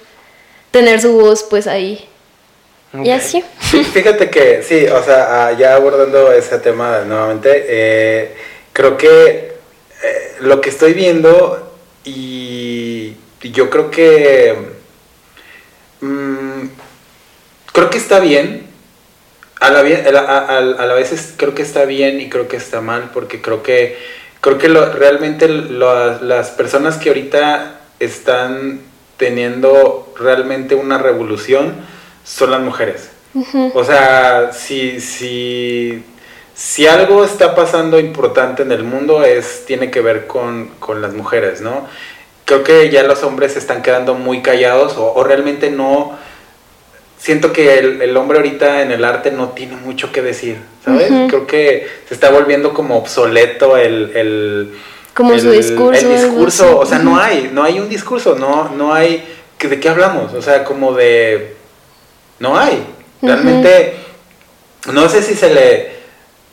[0.72, 2.08] tener su voz, pues, ahí
[2.94, 3.42] y así.
[3.92, 8.34] Fíjate que sí, o sea, ah, ya abordando ese tema nuevamente, eh,
[8.72, 9.52] creo que
[10.02, 14.56] eh, lo que estoy viendo y, yo creo que
[16.00, 16.66] mm,
[17.72, 18.70] creo que está bien.
[19.60, 23.40] A la, a, la vez creo que está bien y creo que está mal porque
[23.40, 23.96] creo que
[24.40, 28.80] creo que lo, realmente las personas que ahorita están
[29.18, 31.76] teniendo realmente una revolución
[32.24, 33.10] son las mujeres.
[33.74, 36.04] O sea, si, si,
[36.54, 40.70] si algo está pasando importante en el mundo es, tiene que ver con,
[41.00, 41.86] las mujeres, ¿no?
[42.44, 46.18] Creo que ya los hombres se están quedando muy callados o, realmente no...
[47.18, 51.08] Siento que el, hombre ahorita en el arte no tiene mucho que decir, ¿sabes?
[51.28, 54.74] Creo que se está volviendo como obsoleto el...
[55.14, 56.00] como su discurso.
[56.00, 59.24] El discurso, o sea, no hay, no hay un discurso, no, no hay...
[59.58, 60.34] ¿De qué hablamos?
[60.34, 61.61] O sea, como de
[62.42, 62.84] no hay.
[63.22, 63.94] Realmente,
[64.92, 66.02] no sé si se le...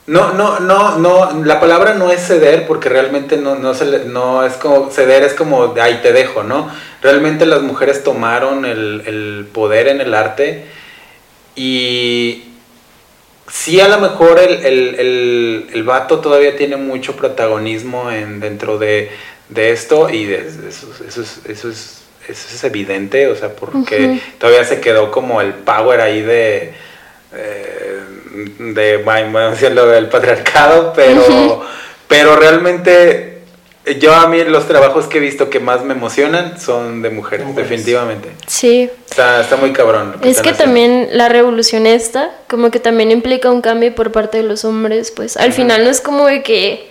[0.06, 4.04] No, no, no, no, la palabra no es ceder porque realmente no, no, se le,
[4.04, 6.70] no es como, ceder es como, ahí te dejo, ¿no?
[7.02, 10.66] Realmente las mujeres tomaron el, poder en el arte
[11.54, 12.44] y
[13.48, 19.10] sí a lo mejor el, el, el, vato todavía tiene mucho protagonismo en, dentro de,
[19.54, 22.00] esto y eso, eso, eso es eso es
[22.62, 26.72] evidente, o sea, porque todavía se quedó como el power ahí de,
[27.34, 28.00] eh,
[28.58, 31.64] de bueno, decirlo del patriarcado, pero,
[32.08, 33.30] pero realmente
[33.98, 37.54] yo a mí los trabajos que he visto que más me emocionan son de mujeres,
[37.56, 38.30] definitivamente.
[38.46, 38.90] Sí.
[39.08, 40.16] Está, está muy cabrón.
[40.22, 44.44] es que también la revolución esta, como que también implica un cambio por parte de
[44.44, 46.89] los hombres, pues al final no es como de que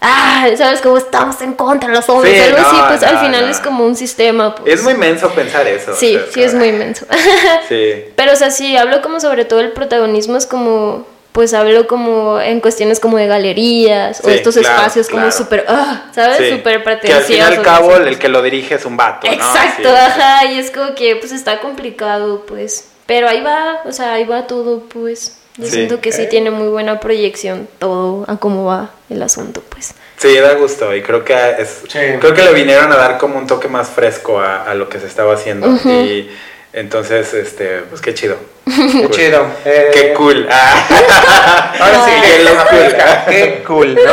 [0.00, 0.80] ah, ¿sabes?
[0.80, 3.96] cómo estamos en contra de los hombres, algo así, pues al final es como un
[3.96, 4.54] sistema.
[4.54, 4.74] Pues.
[4.74, 5.94] Es muy menso pensar eso.
[5.94, 7.06] Sí, sí, es muy menso.
[7.68, 8.04] sí.
[8.14, 12.40] Pero, o sea, sí, hablo como sobre todo el protagonismo, es como, pues hablo como
[12.40, 16.50] en cuestiones como de galerías o estos espacios como súper, ah, ¿sabes?
[16.50, 17.26] Súper pretenciosos.
[17.26, 20.46] Que al fin y al cabo el que lo dirige es un vato, Exacto, ajá,
[20.46, 22.88] y es como que pues está complicado, pues.
[23.06, 25.38] Pero ahí va, o sea, ahí va todo, pues.
[25.56, 29.94] Yo siento que sí tiene muy buena proyección todo a cómo va el asunto, pues.
[30.18, 33.46] Sí, da gusto y creo que es, creo que le vinieron a dar como un
[33.46, 36.30] toque más fresco a, lo que se estaba haciendo y
[36.76, 38.36] entonces, este, pues qué chido.
[38.66, 39.46] Qué chido.
[39.64, 40.46] Eh, qué cool.
[40.50, 41.72] Ah.
[41.80, 44.12] Ahora sí, qué, qué cool, ¿no?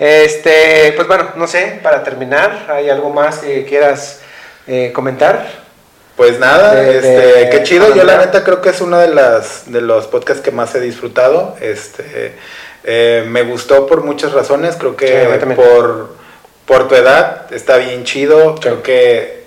[0.00, 4.20] Este, pues bueno, no sé, para terminar, ¿hay algo más que quieras
[4.66, 5.67] eh, comentar?
[6.18, 7.94] Pues nada, este, qué chido.
[7.94, 10.80] Yo la neta creo que es uno de las de los podcasts que más he
[10.80, 11.56] disfrutado.
[11.60, 12.32] Este,
[12.82, 14.74] eh, me gustó por muchas razones.
[14.74, 16.16] Creo que por
[16.66, 18.56] por tu edad está bien chido.
[18.56, 19.44] Creo que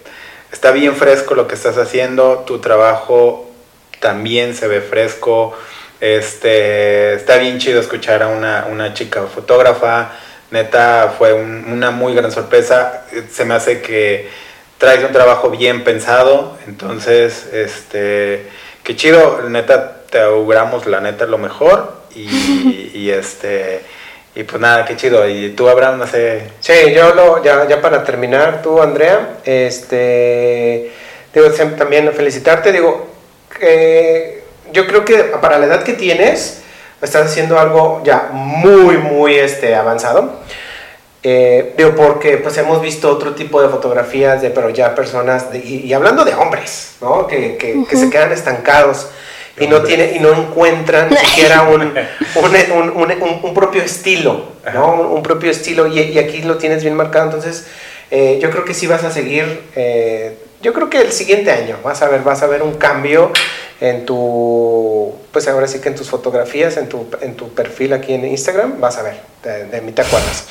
[0.54, 2.46] está bien fresco lo que estás haciendo.
[2.48, 3.52] Tu trabajo
[4.00, 5.54] también se ve fresco.
[6.00, 10.12] Este, está bien chido escuchar a una, una chica fotógrafa.
[10.52, 13.04] Neta, fue una muy gran sorpresa.
[13.30, 14.30] Se me hace que
[14.82, 18.48] traes un trabajo bien pensado, entonces, este,
[18.84, 23.82] qué chido, neta, te auguramos la neta lo mejor y, este,
[24.34, 26.50] y pues nada, qué chido, y tú Abraham, no sé.
[26.62, 30.92] Sí, yo lo, ya, ya para terminar, tú Andrea, este,
[31.32, 33.08] digo, también felicitarte, digo,
[34.74, 36.64] yo creo que para la edad que tienes,
[37.00, 40.40] estás haciendo algo ya muy, muy este, avanzado.
[41.24, 45.94] Eh, digo, porque pues hemos visto otro tipo de fotografías de, pero ya personas, y,
[45.94, 47.28] hablando de hombres, ¿no?
[47.28, 49.10] Que, que, que, se quedan estancados.
[49.60, 55.12] y no tiene y no encuentran ni siquiera un, un, un, un, propio estilo, ¿no?
[55.12, 57.68] Un, propio estilo y, y, aquí lo tienes bien marcado, entonces
[58.12, 61.78] eh, yo creo que sí vas a seguir, eh, yo creo que el siguiente año
[61.84, 63.32] vas a ver, vas a ver un cambio
[63.80, 68.14] en tu, pues ahora sí que en tus fotografías, en tu, en tu perfil aquí
[68.14, 70.46] en Instagram, vas a ver, de, de mí te acuerdas.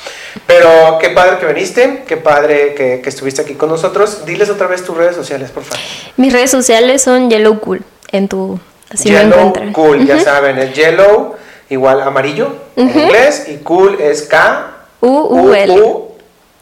[0.45, 4.25] Pero qué padre que viniste, qué padre que, que, estuviste aquí con nosotros.
[4.25, 5.79] Diles otra vez tus redes sociales, por favor.
[6.17, 8.59] Mis redes sociales son Yellow Cool, en tu,
[8.89, 11.35] así Yellow Cool, ya saben, es Yellow
[11.69, 15.81] igual amarillo en inglés y Cool es K U U L.
[15.81, 16.10] U,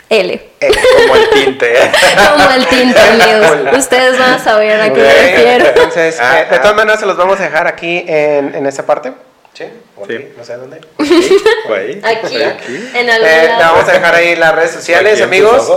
[0.09, 0.41] L.
[0.59, 1.73] como el tinte.
[2.31, 3.77] como el tinte, amigos.
[3.77, 5.65] Ustedes van a saber a qué me refiero.
[5.67, 9.13] Entonces, eh, de todas maneras, se los vamos a dejar aquí en, en esta parte.
[9.53, 9.65] ¿Sí?
[10.07, 10.33] sí.
[10.37, 10.79] No sé dónde.
[12.03, 12.41] Aquí.
[12.41, 12.89] aquí.
[12.93, 15.69] En algún eh, vamos a dejar ahí las redes sociales, amigos.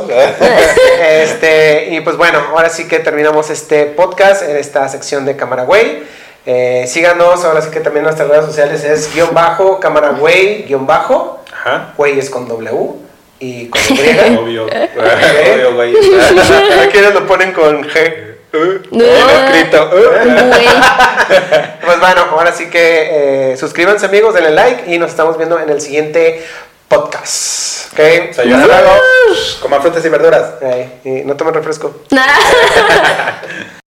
[1.02, 6.04] este, y pues bueno, ahora sí que terminamos este podcast en esta sección de Camaragüey.
[6.46, 11.42] Eh, síganos, ahora sí que también nuestras redes sociales es guion bajo, Camaragüey, guion bajo.
[11.52, 11.94] Ajá.
[11.96, 13.01] Güey es con W
[13.42, 14.36] y con Y.
[14.38, 14.66] Obvio.
[14.66, 15.94] Obvio, güey.
[16.84, 18.28] Aquí lo ponen con G.
[18.90, 19.04] No.
[19.04, 19.90] escrito.
[21.84, 25.70] pues bueno, ahora sí que eh, suscríbanse amigos, denle like y nos estamos viendo en
[25.70, 26.44] el siguiente
[26.86, 27.92] podcast.
[27.94, 28.00] ¿Ok?
[28.30, 28.90] Hasta luego.
[29.62, 30.54] Coman frutas y verduras.
[31.04, 32.02] y no tomen refresco.